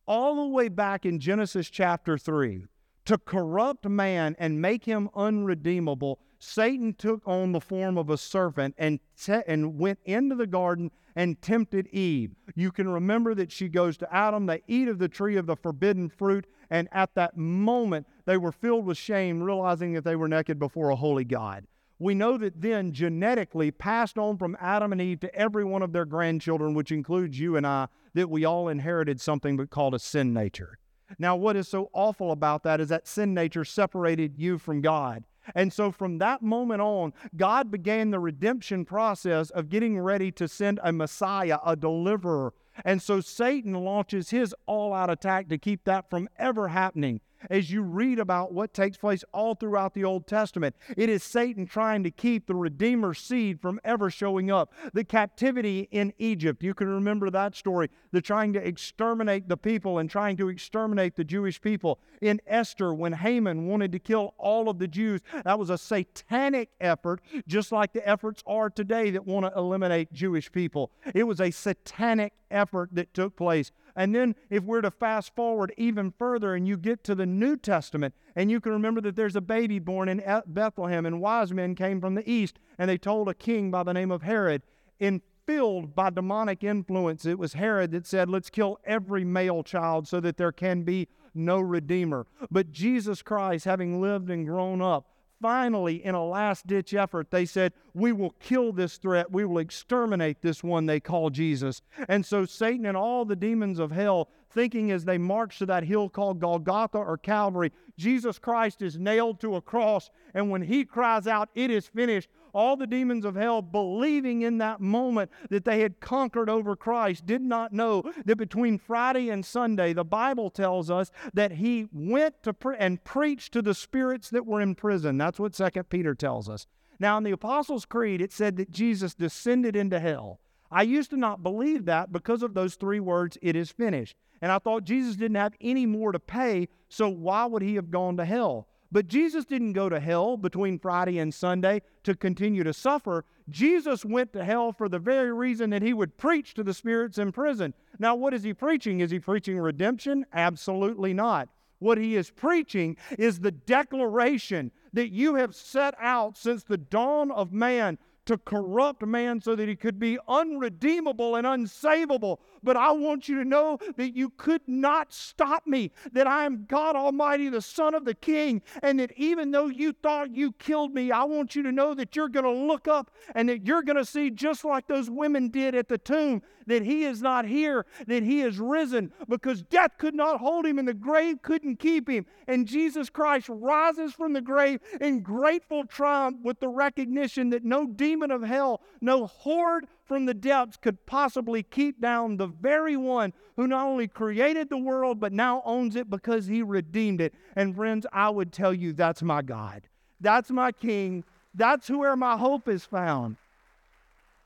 All 0.07 0.37
the 0.37 0.49
way 0.49 0.69
back 0.69 1.05
in 1.05 1.21
Genesis 1.21 1.69
chapter 1.69 2.17
3, 2.17 2.65
to 3.05 3.19
corrupt 3.19 3.87
man 3.87 4.37
and 4.39 4.61
make 4.61 4.85
him 4.85 5.09
unredeemable, 5.15 6.19
Satan 6.39 6.95
took 6.95 7.27
on 7.27 7.53
the 7.53 7.61
form 7.61 7.99
of 7.99 8.11
a 8.11 8.17
serpent 8.17 8.75
and, 8.79 9.01
te- 9.21 9.43
and 9.47 9.79
went 9.79 9.99
into 10.05 10.35
the 10.35 10.47
garden 10.47 10.91
and 11.17 11.41
tempted 11.43 11.89
Eve. 11.89 12.37
You 12.55 12.71
can 12.71 12.89
remember 12.89 13.35
that 13.35 13.51
she 13.51 13.69
goes 13.69 13.97
to 13.99 14.15
Adam, 14.15 14.47
they 14.47 14.63
eat 14.69 14.89
of 14.89 14.99
the 14.99 15.09
tree 15.09 15.37
of 15.37 15.47
the 15.47 15.57
forbidden 15.57 16.09
fruit, 16.09 16.47
and 16.71 16.89
at 16.93 17.15
that 17.17 17.37
moment 17.37 18.07
they 18.29 18.37
were 18.37 18.53
filled 18.53 18.85
with 18.85 18.99
shame, 18.99 19.43
realizing 19.43 19.95
that 19.95 20.05
they 20.05 20.15
were 20.15 20.29
naked 20.29 20.59
before 20.59 20.91
a 20.91 20.97
holy 20.97 21.25
God. 21.25 21.67
We 21.99 22.15
know 22.15 22.37
that 22.37 22.61
then 22.61 22.93
genetically 22.93 23.71
passed 23.71 24.19
on 24.19 24.37
from 24.37 24.55
Adam 24.61 24.93
and 24.93 25.01
Eve 25.01 25.21
to 25.21 25.35
every 25.35 25.65
one 25.65 25.81
of 25.81 25.95
their 25.95 26.05
grandchildren, 26.05 26.75
which 26.75 26.93
includes 26.93 27.41
you 27.41 27.57
and 27.57 27.67
I, 27.67 27.89
that 28.13 28.29
we 28.29 28.45
all 28.45 28.69
inherited 28.69 29.19
something 29.19 29.57
called 29.69 29.95
a 29.95 29.99
sin 29.99 30.35
nature. 30.35 30.79
Now, 31.19 31.37
what 31.37 31.57
is 31.57 31.69
so 31.69 31.89
awful 31.95 32.31
about 32.31 32.65
that 32.65 32.83
is 32.83 32.91
that 32.91 33.09
sin 33.09 33.33
nature 33.33 33.65
separated 33.65 34.39
you 34.39 34.59
from 34.59 34.83
God. 34.83 35.25
And 35.55 35.73
so 35.73 35.91
from 35.91 36.19
that 36.19 36.43
moment 36.43 36.83
on, 36.83 37.15
God 37.35 37.71
began 37.71 38.11
the 38.11 38.21
redemption 38.21 38.85
process 38.85 39.49
of 39.49 39.71
getting 39.71 39.99
ready 39.99 40.31
to 40.33 40.47
send 40.47 40.81
a 40.83 40.93
Messiah, 40.93 41.61
a 41.65 41.77
deliverer. 41.77 42.53
And 42.85 43.01
so 43.01 43.23
Satan 43.23 43.73
launches 43.73 44.29
his 44.29 44.55
all 44.67 44.93
out 44.93 45.09
attack 45.09 45.49
to 45.49 45.57
keep 45.57 45.85
that 45.85 46.11
from 46.11 46.29
ever 46.39 46.69
happening 46.69 47.23
as 47.51 47.71
you 47.71 47.83
read 47.83 48.19
about 48.19 48.53
what 48.53 48.75
takes 48.75 48.97
place 48.97 49.25
all 49.33 49.55
throughout 49.55 49.95
the 49.95 50.05
Old 50.05 50.27
Testament. 50.27 50.77
It 50.97 51.09
is 51.09 51.23
Satan 51.23 51.67
trying 51.67 52.03
to 52.05 52.11
keep 52.11 52.47
the 52.47 52.55
Redeemer's 52.55 53.19
seed 53.19 53.61
from 53.61 53.81
ever 53.85 54.11
showing 54.11 54.51
up. 54.51 54.73
The 54.93 55.05
captivity 55.05 55.89
in 55.91 56.13
Egypt, 56.19 56.63
you 56.63 56.75
can 56.75 56.89
remember 56.89 57.31
that 57.31 57.55
story. 57.55 57.91
The 58.13 58.21
trying 58.21 58.53
to 58.55 58.67
exterminate 58.67 59.49
the 59.49 59.57
people 59.57 59.99
and 59.99 60.11
trying 60.11 60.37
to 60.39 60.49
exterminate 60.49 61.17
the 61.17 61.25
Jewish 61.25 61.61
people. 61.61 61.99
In 62.21 62.41
Esther, 62.47 62.93
when 62.93 63.13
Haman 63.13 63.67
wanted 63.67 63.93
to 63.93 63.99
kill 63.99 64.35
all 64.39 64.69
of 64.69 64.79
the 64.79 64.89
Jews, 64.89 65.21
that 65.45 65.59
was 65.59 65.71
a 65.71 65.79
satanic 65.79 66.71
effort, 66.81 67.21
just 67.47 67.73
like 67.73 67.93
the 67.93 68.07
efforts 68.09 68.43
are 68.47 68.71
today 68.71 69.11
that 69.11 69.27
want 69.27 69.47
to 69.47 69.59
eliminate 69.59 70.13
Jewish 70.13 70.51
people. 70.51 70.91
It 71.15 71.25
was 71.25 71.41
a 71.41 71.51
satanic 71.51 72.33
effort 72.51 72.91
that 72.93 73.15
took 73.15 73.37
place. 73.37 73.71
And 73.97 74.15
then, 74.15 74.35
if 74.51 74.63
we're 74.65 74.81
to 74.81 74.91
fast 74.91 75.35
forward 75.35 75.73
even 75.77 76.13
further 76.19 76.55
and 76.55 76.67
you 76.69 76.77
get 76.77 77.03
to 77.05 77.15
the 77.15 77.27
New 77.27 77.57
Testament, 77.57 78.15
and 78.37 78.51
you 78.51 78.61
can 78.61 78.73
remember 78.73 79.01
that 79.01 79.17
there's 79.17 79.37
a 79.37 79.41
baby 79.41 79.79
born 79.79 80.09
in 80.09 80.23
Bethlehem, 80.47 81.07
and 81.07 81.21
wise 81.21 81.53
men 81.53 81.75
came 81.75 82.01
from 82.01 82.15
the 82.15 82.31
east, 82.31 82.59
and 82.79 82.89
they 82.89 82.99
told 82.99 83.29
a 83.29 83.35
king 83.35 83.71
by 83.71 83.83
the 83.83 83.95
name 83.95 84.11
of 84.11 84.23
Herod, 84.23 84.63
in 85.01 85.23
filled 85.49 85.95
by 85.95 86.11
demonic 86.11 86.63
influence, 86.63 87.25
it 87.25 87.39
was 87.39 87.55
Herod 87.55 87.91
that 87.93 88.07
said, 88.07 88.29
Let's 88.29 88.51
kill 88.51 88.79
every 88.85 89.25
male 89.25 89.63
child 89.63 90.07
so 90.07 90.21
that 90.21 90.37
there 90.37 90.53
can 90.53 90.83
be 90.83 91.09
no 91.35 91.59
redeemer. 91.59 92.27
But 92.51 92.71
Jesus 92.71 93.23
Christ, 93.23 93.65
having 93.65 93.99
lived 93.99 94.29
and 94.29 94.47
grown 94.47 94.83
up, 94.83 95.09
finally, 95.41 96.05
in 96.05 96.15
a 96.15 96.25
last 96.25 96.67
ditch 96.67 96.95
effort, 96.95 97.31
they 97.31 97.45
said, 97.45 97.73
We 97.95 98.13
will 98.13 98.35
kill 98.41 98.73
this 98.73 98.97
threat. 98.97 99.31
We 99.31 99.45
will 99.45 99.59
exterminate 99.59 100.43
this 100.43 100.63
one 100.63 100.87
they 100.87 101.01
call 101.01 101.31
Jesus. 101.31 101.83
And 102.09 102.25
so 102.25 102.45
Satan 102.45 102.87
and 102.87 102.97
all 102.97 103.25
the 103.25 103.37
demons 103.37 103.79
of 103.79 103.93
hell, 103.93 104.29
thinking 104.51 104.91
as 104.91 105.05
they 105.05 105.19
march 105.19 105.59
to 105.59 105.67
that 105.67 105.85
hill 105.85 106.09
called 106.09 106.41
Golgotha 106.41 106.99
or 106.99 107.19
Calvary, 107.19 107.73
Jesus 107.97 108.39
Christ 108.39 108.83
is 108.83 108.99
nailed 108.99 109.41
to 109.41 109.57
a 109.57 109.61
cross. 109.61 110.11
And 110.35 110.51
when 110.51 110.63
he 110.63 110.85
cries 110.85 111.27
out, 111.27 111.49
It 111.55 111.71
is 111.71 111.87
finished, 111.87 112.31
all 112.59 112.77
the 112.77 112.89
demons 112.89 113.25
of 113.25 113.37
hell, 113.37 113.63
believing 113.63 114.43
in 114.43 114.59
that 114.59 114.81
moment 114.81 115.31
that 115.49 115.65
they 115.65 115.81
had 115.81 116.01
conquered 116.01 116.51
over 116.51 116.75
Christ, 116.75 117.25
did 117.25 117.41
not 117.41 117.73
know 117.73 118.03
that 118.25 118.35
between 118.35 118.79
Friday 118.79 119.31
and 119.31 119.47
Sunday, 119.47 119.93
the 119.93 120.05
Bible 120.05 120.51
tells 120.51 120.91
us 120.91 121.13
that 121.33 121.53
he 121.53 121.87
went 121.93 122.43
to 122.43 122.53
pre- 122.53 122.77
and 122.77 123.05
preached 123.05 123.53
to 123.53 123.63
the 123.63 123.75
spirits 123.75 124.29
that 124.31 124.45
were 124.45 124.61
in 124.61 124.75
prison. 124.75 125.17
That's 125.17 125.39
what 125.39 125.55
Second 125.55 125.89
Peter 125.89 126.17
tells 126.17 126.49
us. 126.49 126.67
Now, 126.99 127.17
in 127.17 127.23
the 127.23 127.31
Apostles' 127.31 127.85
Creed, 127.85 128.21
it 128.21 128.33
said 128.33 128.57
that 128.57 128.73
Jesus 128.73 129.15
descended 129.15 129.77
into 129.77 130.01
hell. 130.01 130.41
I 130.69 130.83
used 130.83 131.11
to 131.11 131.17
not 131.17 131.45
believe 131.45 131.85
that 131.85 132.11
because 132.11 132.43
of 132.43 132.55
those 132.55 132.75
three 132.75 132.99
words, 132.99 133.39
it 133.41 133.55
is 133.55 133.71
finished. 133.71 134.17
And 134.43 134.51
I 134.51 134.59
thought 134.59 134.83
Jesus 134.83 135.15
didn't 135.15 135.37
have 135.37 135.55
any 135.61 135.87
more 135.87 136.11
to 136.11 136.19
pay, 136.19 136.67
so 136.89 137.09
why 137.09 137.47
would 137.47 137.63
he 137.63 137.77
have 137.77 137.93
gone 137.93 138.17
to 138.17 138.25
hell? 138.25 138.67
But 138.91 139.09
Jesus 139.09 139.45
didn't 139.45 139.75
go 139.75 139.89
to 139.89 140.01
hell 140.01 140.37
between 140.37 140.79
Friday 140.79 141.19
and 141.19 141.33
Sunday 141.33 141.83
to 142.05 142.15
continue 142.15 142.65
to 142.65 142.73
suffer. 142.73 143.25
Jesus 143.51 144.05
went 144.05 144.33
to 144.33 144.45
hell 144.45 144.73
for 144.73 144.89
the 144.89 144.99
very 144.99 145.33
reason 145.33 145.71
that 145.71 145.83
he 145.83 145.93
would 145.93 146.17
preach 146.17 146.55
to 146.55 146.65
the 146.65 146.73
spirits 146.73 147.19
in 147.19 147.33
prison. 147.33 147.75
Now, 147.99 148.15
what 148.15 148.33
is 148.33 148.43
he 148.43 148.55
preaching? 148.55 149.01
Is 149.01 149.11
he 149.11 149.19
preaching 149.19 149.59
redemption? 149.59 150.25
Absolutely 150.33 151.13
not. 151.13 151.51
What 151.81 151.99
he 151.99 152.17
is 152.17 152.31
preaching 152.31 152.97
is 153.19 153.41
the 153.41 153.53
declaration 153.53 154.73
that 154.95 155.11
you 155.11 155.35
have 155.35 155.55
set 155.55 155.95
out 156.01 156.37
since 156.37 156.65
the 156.65 156.79
dawn 156.79 157.31
of 157.31 157.53
man 157.53 157.99
to 158.29 158.37
corrupt 158.37 159.07
man 159.07 159.41
so 159.41 159.57
that 159.57 159.69
he 159.69 159.77
could 159.77 159.99
be 159.99 160.19
unredeemable 160.29 161.37
and 161.37 161.47
unsavable. 161.47 162.39
But 162.63 162.77
I 162.77 162.93
want 162.93 163.29
you 163.29 163.37
to 163.37 163.45
know 163.45 163.79
that 163.97 164.17
you 164.17 164.31
could 164.31 164.63
not 164.67 165.13
stop 165.13 165.67
me, 165.67 165.93
that 166.13 166.27
I 166.27 166.45
am 166.45 166.65
God 166.67 166.97
Almighty, 166.97 167.49
the 167.49 167.63
Son 167.63 167.95
of 167.95 168.05
the 168.05 168.15
King, 168.15 168.63
and 168.83 168.99
that 169.01 169.13
even 169.17 169.51
though 169.51 169.67
you 169.67 169.93
thought 169.93 170.35
you 170.35 170.53
killed 170.53 170.95
me, 170.95 171.11
I 171.11 171.25
want 171.25 171.55
you 171.55 171.63
to 171.63 171.73
know 171.73 171.95
that 171.95 172.17
you're 172.17 172.29
going 172.29 172.45
to 172.45 172.67
look 172.67 172.89
up 172.89 173.11
and 173.35 173.49
that 173.49 173.67
you're 173.67 173.83
going 173.83 173.97
to 173.97 174.05
see, 174.05 174.31
just 174.31 174.65
like 174.65 174.87
those 174.87 175.11
women 175.11 175.49
did 175.49 175.75
at 175.75 175.89
the 175.89 175.99
tomb, 175.99 176.43
that 176.67 176.83
he 176.83 177.05
is 177.05 177.23
not 177.23 177.47
here, 177.47 177.87
that 178.07 178.23
he 178.23 178.43
is 178.43 178.59
risen, 178.59 179.11
because 179.29 179.63
death 179.63 179.93
could 179.99 180.15
not 180.15 180.39
hold 180.39 180.67
him 180.67 180.79
and 180.79 180.87
the 180.87 180.95
grave 180.95 181.41
couldn't 181.43 181.79
keep 181.79 182.09
him. 182.09 182.27
And 182.47 182.67
Jesus 182.67 183.09
Christ 183.09 183.49
rises 183.49 184.13
from 184.13 184.35
the 184.35 184.43
grave 184.43 184.81
in 185.01 185.21
grateful 185.21 185.85
triumph 185.85 186.37
with 186.43 186.61
the 186.61 186.69
recognition 186.69 187.51
that 187.51 187.65
no 187.65 187.87
demon 187.87 188.31
of 188.31 188.43
hell, 188.43 188.83
no 189.01 189.27
horde 189.27 189.87
from 190.09 190.25
the 190.25 190.35
depths 190.35 190.79
could 190.79 191.05
possibly 191.05 191.63
keep 191.63 192.01
down 192.01 192.37
the 192.37 192.47
very 192.47 192.97
one 192.97 193.35
who 193.57 193.67
not 193.67 193.87
only 193.87 194.09
created 194.09 194.71
the 194.71 194.79
world, 194.79 195.21
but 195.21 195.33
now 195.33 195.63
owns 195.65 195.95
it 195.95 196.09
because 196.09 196.47
he 196.47 196.63
redeemed 196.63 197.21
it. 197.21 197.35
And 197.55 197.77
friends, 197.77 198.07
I 198.13 198.31
would 198.31 198.53
tell 198.53 198.73
you 198.73 198.93
that's 198.95 199.23
my 199.23 199.43
God. 199.43 199.83
That's 200.21 200.51
my 200.51 200.73
King. 200.73 201.25
That's 201.55 201.91
where 201.91 202.17
my 202.17 202.37
hope 202.37 202.69
is 202.69 202.85
found. 202.85 203.37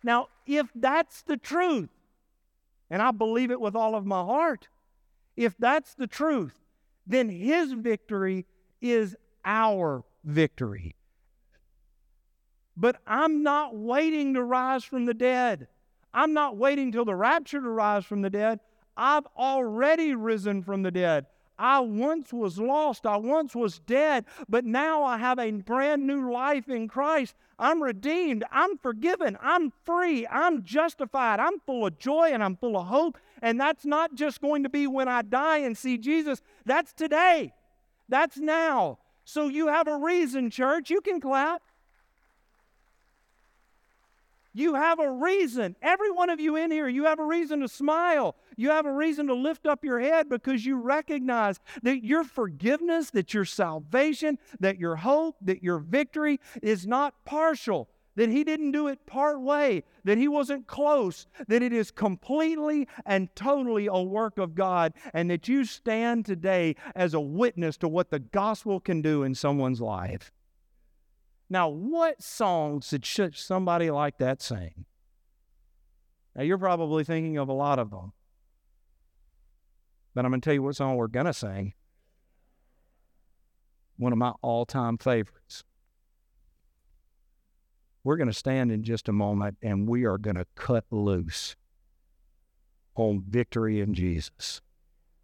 Now, 0.03 0.29
if 0.47 0.67
that's 0.75 1.23
the 1.23 1.37
truth, 1.37 1.91
and 2.91 3.01
I 3.01 3.13
believe 3.13 3.51
it 3.51 3.61
with 3.61 3.77
all 3.77 3.95
of 3.95 4.05
my 4.05 4.23
heart, 4.23 4.69
if 5.37 5.57
that's 5.57 5.95
the 5.95 6.09
truth, 6.09 6.59
then 7.07 7.29
his 7.29 7.73
victory 7.73 8.47
is 8.81 9.17
our 9.45 10.05
victory. 10.25 10.97
But 12.77 13.01
I'm 13.07 13.43
not 13.43 13.77
waiting 13.77 14.35
to 14.35 14.43
rise 14.43 14.85
from 14.85 15.05
the 15.05 15.15
dead. 15.15 15.69
I'm 16.15 16.33
not 16.33 16.57
waiting 16.57 16.93
till 16.93 17.05
the 17.05 17.15
rapture 17.15 17.61
to 17.61 17.69
rise 17.69 18.05
from 18.05 18.23
the 18.23 18.31
dead. 18.31 18.61
I've 18.97 19.27
already 19.37 20.15
risen 20.15 20.63
from 20.63 20.83
the 20.83 20.91
dead. 20.91 21.27
I 21.59 21.81
once 21.81 22.33
was 22.33 22.59
lost. 22.59 23.07
I 23.07 23.17
once 23.17 23.55
was 23.55 23.79
dead, 23.79 24.25
but 24.49 24.65
now 24.65 25.05
I 25.05 25.19
have 25.19 25.39
a 25.39 25.51
brand 25.53 26.07
new 26.07 26.33
life 26.33 26.69
in 26.69 26.89
Christ. 26.89 27.35
I'm 27.59 27.83
redeemed. 27.83 28.45
I'm 28.51 28.79
forgiven. 28.79 29.39
I'm 29.41 29.73
free. 29.85 30.27
I'm 30.27 30.65
justified. 30.65 31.39
I'm 31.39 31.61
full 31.61 31.87
of 31.87 31.99
joy 31.99 32.31
and 32.33 32.43
I'm 32.43 32.57
full 32.57 32.77
of 32.77 32.87
hope. 32.87 33.19
And 33.41 33.61
that's 33.61 33.85
not 33.85 34.15
just 34.15 34.41
going 34.41 34.65
to 34.65 34.69
be 34.69 34.87
when 34.87 35.09
I 35.09 35.23
die 35.23 35.59
and 35.59 35.79
see 35.79 35.99
Jesus, 35.99 36.43
that's 36.65 36.93
today. 36.93 37.53
That's 38.09 38.39
now. 38.39 38.99
So 39.25 39.47
you 39.47 39.69
have 39.69 39.87
a 39.87 39.99
reason, 39.99 40.51
church. 40.51 40.91
You 40.91 41.01
can 41.01 41.21
clap. 41.21 41.63
You 44.55 44.75
have 44.75 45.01
a 45.01 45.11
reason. 45.11 45.77
Every 45.81 46.11
one 46.11 46.29
of 46.29 46.39
you 46.39 46.57
in 46.57 46.71
here, 46.71 46.89
you 46.89 47.05
have 47.05 47.19
a 47.19 47.25
reason 47.25 47.61
to 47.61 47.69
smile. 47.69 48.37
You 48.57 48.71
have 48.71 48.85
a 48.85 48.93
reason 48.93 49.27
to 49.29 49.35
lift 49.35 49.67
up 49.67 49.85
your 49.85 49.99
head 49.99 50.29
because 50.29 50.67
you 50.67 50.77
recognize 50.77 51.59
that 51.83 52.05
your 52.05 52.23
forgiveness, 52.23 53.11
that 53.11 53.33
your 53.33 53.47
salvation, 53.47 54.39
that 54.61 54.79
your 54.79 54.97
hope, 54.97 55.37
that 55.41 55.63
your 55.63 55.79
victory 55.79 56.39
is 56.63 56.87
not 56.87 57.25
partial, 57.25 57.89
that 58.15 58.29
He 58.29 58.45
didn't 58.45 58.73
do 58.73 58.89
it 58.89 59.07
part 59.07 59.41
way, 59.41 59.85
that 60.05 60.19
He 60.19 60.29
wasn't 60.29 60.67
close, 60.67 61.27
that 61.49 61.63
it 61.63 61.73
is 61.73 61.91
completely 61.91 62.89
and 63.07 63.35
totally 63.35 63.87
a 63.87 64.03
work 64.03 64.37
of 64.37 64.55
God, 64.55 64.93
and 65.15 65.31
that 65.31 65.49
you 65.49 65.65
stand 65.65 66.27
today 66.27 66.77
as 66.95 67.15
a 67.15 67.21
witness 67.21 67.79
to 67.79 67.89
what 67.89 68.11
the 68.11 68.19
gospel 68.19 68.81
can 68.81 69.01
do 69.01 69.23
in 69.23 69.35
someone's 69.35 69.81
life. 69.81 70.31
Now, 71.53 71.69
what 71.69 72.23
songs 72.23 72.95
should 73.03 73.37
somebody 73.37 73.91
like 73.91 74.17
that 74.17 74.41
sing? 74.41 74.87
Now, 76.35 76.45
you're 76.45 76.57
probably 76.57 77.05
thinking 77.05 77.37
of 77.37 77.51
a 77.51 77.53
lot 77.53 77.79
of 77.79 77.91
them. 77.91 78.15
But 80.15 80.25
I'm 80.25 80.31
going 80.31 80.41
to 80.41 80.45
tell 80.47 80.55
you 80.55 80.63
what 80.63 80.77
song 80.77 80.97
we're 80.97 81.09
going 81.09 81.27
to 81.27 81.35
sing. 81.35 81.75
One 83.99 84.13
of 84.13 84.19
my 84.19 84.33
all 84.41 84.65
time 84.65 84.97
favorites. 84.97 85.63
We're 88.03 88.17
going 88.17 88.31
to 88.31 88.33
stand 88.33 88.73
in 88.73 88.83
just 88.83 89.07
a 89.11 89.13
moment 89.13 89.59
and 89.61 89.87
we 89.87 90.07
are 90.07 90.17
going 90.17 90.37
to 90.37 90.47
cut 90.55 90.87
loose 90.91 91.55
on 92.95 93.25
victory 93.29 93.79
in 93.79 93.93
Jesus. 93.93 94.63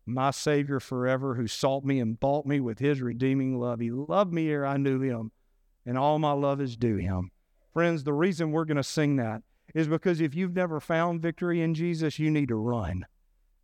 My 0.05 0.31
Savior 0.31 0.79
forever, 0.79 1.37
who 1.37 1.47
sought 1.47 1.87
me 1.87 1.99
and 2.01 2.21
bought 2.21 2.45
me 2.45 2.61
with 2.61 2.81
his 2.81 3.01
redeeming 3.01 3.59
love. 3.59 3.81
He 3.81 3.91
loved 3.91 4.35
me 4.35 4.51
ere 4.51 4.67
I 4.67 4.77
knew 4.77 5.01
him 5.01 5.33
and 5.89 5.97
all 5.97 6.19
my 6.19 6.33
love 6.33 6.61
is 6.61 6.77
due 6.77 6.97
him. 6.97 7.31
Friends, 7.73 8.05
the 8.05 8.13
reason 8.13 8.53
we're 8.53 8.67
going 8.67 8.77
to 8.77 8.83
sing 8.83 9.17
that 9.17 9.43
is 9.75 9.89
because 9.89 10.21
if 10.21 10.35
you've 10.35 10.55
never 10.55 10.81
found 10.81 11.23
victory 11.23 11.63
in 11.63 11.73
Jesus, 11.73 12.19
you 12.19 12.31
need 12.31 12.49
to 12.49 12.57
run. 12.57 13.07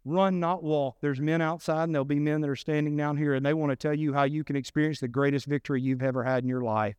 Run, 0.07 0.41
not 0.41 0.63
walk. 0.63 0.97
There's 1.03 1.21
men 1.21 1.43
outside, 1.43 1.85
and 1.85 1.95
there'll 1.95 2.07
be 2.07 2.19
men 2.19 2.41
that 2.41 2.49
are 2.49 2.57
standing 2.57 2.97
down 2.97 3.19
here, 3.19 3.35
and 3.35 3.45
they 3.45 3.53
want 3.53 3.73
to 3.73 3.77
tell 3.77 3.93
you 3.93 4.15
how 4.15 4.25
you 4.25 4.43
can 4.43 4.57
experience 4.57 5.01
the 5.01 5.09
greatest 5.09 5.45
victory 5.45 5.83
you've 5.83 6.03
ever 6.03 6.25
had 6.25 6.43
in 6.43 6.49
your 6.49 6.63
life. 6.63 6.97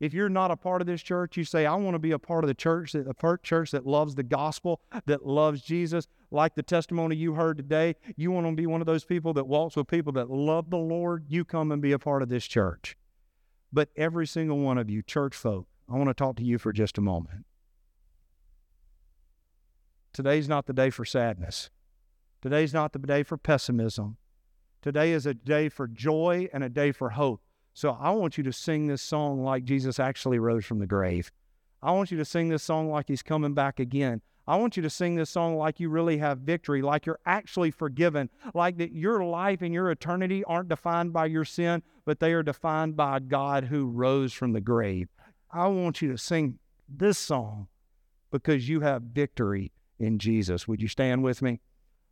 If 0.00 0.14
you're 0.14 0.30
not 0.30 0.50
a 0.50 0.56
part 0.56 0.80
of 0.80 0.86
this 0.86 1.02
church, 1.02 1.36
you 1.36 1.44
say, 1.44 1.66
I 1.66 1.74
want 1.74 1.94
to 1.96 1.98
be 1.98 2.12
a 2.12 2.18
part 2.18 2.44
of 2.44 2.48
the 2.48 2.54
church, 2.54 2.92
that 2.92 3.06
a 3.06 3.38
church 3.42 3.72
that 3.72 3.86
loves 3.86 4.14
the 4.14 4.22
gospel, 4.22 4.80
that 5.04 5.26
loves 5.26 5.60
Jesus, 5.60 6.08
like 6.30 6.54
the 6.54 6.62
testimony 6.62 7.16
you 7.16 7.34
heard 7.34 7.58
today. 7.58 7.96
You 8.16 8.30
want 8.30 8.46
to 8.46 8.52
be 8.54 8.66
one 8.66 8.80
of 8.80 8.86
those 8.86 9.04
people 9.04 9.34
that 9.34 9.46
walks 9.46 9.76
with 9.76 9.88
people 9.88 10.12
that 10.12 10.30
love 10.30 10.70
the 10.70 10.78
Lord, 10.78 11.26
you 11.28 11.44
come 11.44 11.70
and 11.70 11.82
be 11.82 11.92
a 11.92 11.98
part 11.98 12.22
of 12.22 12.30
this 12.30 12.46
church. 12.46 12.96
But 13.72 13.90
every 13.96 14.26
single 14.26 14.58
one 14.58 14.78
of 14.78 14.88
you, 14.88 15.02
church 15.02 15.34
folk, 15.34 15.66
I 15.88 15.96
want 15.96 16.08
to 16.08 16.14
talk 16.14 16.36
to 16.36 16.44
you 16.44 16.58
for 16.58 16.72
just 16.72 16.98
a 16.98 17.02
moment. 17.02 17.44
Today's 20.12 20.48
not 20.48 20.66
the 20.66 20.72
day 20.72 20.90
for 20.90 21.04
sadness. 21.04 21.70
Today's 22.40 22.72
not 22.72 22.92
the 22.92 22.98
day 22.98 23.22
for 23.22 23.36
pessimism. 23.36 24.16
Today 24.80 25.12
is 25.12 25.26
a 25.26 25.34
day 25.34 25.68
for 25.68 25.86
joy 25.86 26.48
and 26.52 26.62
a 26.64 26.68
day 26.68 26.92
for 26.92 27.10
hope. 27.10 27.42
So 27.74 27.96
I 28.00 28.10
want 28.10 28.38
you 28.38 28.44
to 28.44 28.52
sing 28.52 28.86
this 28.86 29.02
song 29.02 29.42
like 29.42 29.64
Jesus 29.64 30.00
actually 30.00 30.38
rose 30.38 30.64
from 30.64 30.78
the 30.78 30.86
grave. 30.86 31.30
I 31.82 31.92
want 31.92 32.10
you 32.10 32.18
to 32.18 32.24
sing 32.24 32.48
this 32.48 32.62
song 32.62 32.90
like 32.90 33.06
he's 33.08 33.22
coming 33.22 33.54
back 33.54 33.78
again. 33.78 34.22
I 34.48 34.56
want 34.56 34.78
you 34.78 34.82
to 34.82 34.88
sing 34.88 35.14
this 35.14 35.28
song 35.28 35.58
like 35.58 35.78
you 35.78 35.90
really 35.90 36.16
have 36.16 36.38
victory, 36.38 36.80
like 36.80 37.04
you're 37.04 37.20
actually 37.26 37.70
forgiven, 37.70 38.30
like 38.54 38.78
that 38.78 38.92
your 38.92 39.22
life 39.22 39.60
and 39.60 39.74
your 39.74 39.90
eternity 39.90 40.42
aren't 40.44 40.70
defined 40.70 41.12
by 41.12 41.26
your 41.26 41.44
sin, 41.44 41.82
but 42.06 42.18
they 42.18 42.32
are 42.32 42.42
defined 42.42 42.96
by 42.96 43.18
God 43.18 43.64
who 43.64 43.84
rose 43.84 44.32
from 44.32 44.54
the 44.54 44.62
grave. 44.62 45.08
I 45.50 45.66
want 45.66 46.00
you 46.00 46.10
to 46.12 46.16
sing 46.16 46.58
this 46.88 47.18
song 47.18 47.68
because 48.30 48.70
you 48.70 48.80
have 48.80 49.02
victory 49.02 49.70
in 49.98 50.18
Jesus. 50.18 50.66
Would 50.66 50.80
you 50.80 50.88
stand 50.88 51.22
with 51.22 51.42
me? 51.42 51.60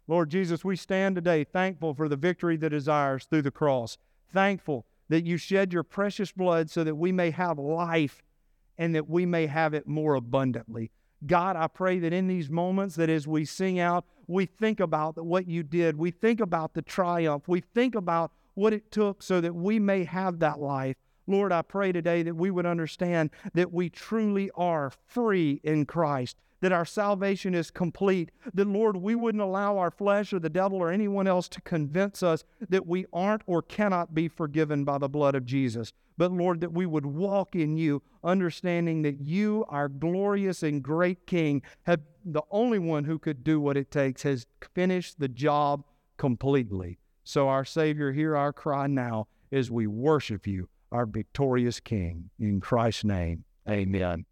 Lord 0.06 0.28
Jesus, 0.28 0.62
we 0.62 0.76
stand 0.76 1.14
today 1.14 1.42
thankful 1.42 1.94
for 1.94 2.06
the 2.06 2.16
victory 2.16 2.58
that 2.58 2.74
is 2.74 2.86
ours 2.86 3.24
through 3.24 3.42
the 3.42 3.50
cross. 3.50 3.96
Thankful 4.30 4.84
that 5.08 5.24
you 5.24 5.38
shed 5.38 5.72
your 5.72 5.84
precious 5.84 6.32
blood 6.32 6.68
so 6.68 6.84
that 6.84 6.96
we 6.96 7.12
may 7.12 7.30
have 7.30 7.58
life 7.58 8.22
and 8.76 8.94
that 8.94 9.08
we 9.08 9.24
may 9.24 9.46
have 9.46 9.72
it 9.72 9.86
more 9.86 10.16
abundantly. 10.16 10.90
God, 11.26 11.56
I 11.56 11.66
pray 11.66 11.98
that 11.98 12.12
in 12.12 12.28
these 12.28 12.50
moments, 12.50 12.96
that 12.96 13.10
as 13.10 13.26
we 13.26 13.44
sing 13.44 13.78
out, 13.78 14.04
we 14.26 14.46
think 14.46 14.80
about 14.80 15.22
what 15.24 15.46
you 15.46 15.62
did. 15.62 15.96
We 15.96 16.10
think 16.10 16.40
about 16.40 16.74
the 16.74 16.82
triumph. 16.82 17.48
We 17.48 17.60
think 17.60 17.94
about 17.94 18.32
what 18.54 18.72
it 18.72 18.90
took 18.90 19.22
so 19.22 19.40
that 19.40 19.54
we 19.54 19.78
may 19.78 20.04
have 20.04 20.38
that 20.40 20.60
life. 20.60 20.96
Lord, 21.26 21.52
I 21.52 21.62
pray 21.62 21.92
today 21.92 22.22
that 22.22 22.34
we 22.36 22.50
would 22.50 22.66
understand 22.66 23.30
that 23.54 23.72
we 23.72 23.90
truly 23.90 24.50
are 24.54 24.92
free 25.06 25.60
in 25.64 25.84
Christ, 25.84 26.36
that 26.66 26.72
our 26.72 26.84
salvation 26.84 27.54
is 27.54 27.70
complete, 27.70 28.32
that, 28.52 28.66
Lord, 28.66 28.96
we 28.96 29.14
wouldn't 29.14 29.40
allow 29.40 29.78
our 29.78 29.92
flesh 29.92 30.32
or 30.32 30.40
the 30.40 30.50
devil 30.50 30.78
or 30.78 30.90
anyone 30.90 31.28
else 31.28 31.48
to 31.50 31.60
convince 31.60 32.24
us 32.24 32.42
that 32.68 32.88
we 32.88 33.06
aren't 33.12 33.42
or 33.46 33.62
cannot 33.62 34.16
be 34.16 34.26
forgiven 34.26 34.82
by 34.82 34.98
the 34.98 35.08
blood 35.08 35.36
of 35.36 35.46
Jesus. 35.46 35.92
But, 36.18 36.32
Lord, 36.32 36.60
that 36.62 36.72
we 36.72 36.84
would 36.84 37.06
walk 37.06 37.54
in 37.54 37.76
you, 37.76 38.02
understanding 38.24 39.02
that 39.02 39.20
you, 39.20 39.64
our 39.68 39.88
glorious 39.88 40.64
and 40.64 40.82
great 40.82 41.24
King, 41.24 41.62
have 41.84 42.00
the 42.24 42.42
only 42.50 42.80
one 42.80 43.04
who 43.04 43.20
could 43.20 43.44
do 43.44 43.60
what 43.60 43.76
it 43.76 43.92
takes, 43.92 44.24
has 44.24 44.48
finished 44.74 45.20
the 45.20 45.28
job 45.28 45.84
completely. 46.16 46.98
So, 47.22 47.48
our 47.48 47.64
Savior, 47.64 48.10
hear 48.10 48.34
our 48.34 48.52
cry 48.52 48.88
now 48.88 49.28
as 49.52 49.70
we 49.70 49.86
worship 49.86 50.48
you, 50.48 50.68
our 50.90 51.06
victorious 51.06 51.78
King. 51.78 52.30
In 52.40 52.60
Christ's 52.60 53.04
name, 53.04 53.44
amen. 53.68 54.24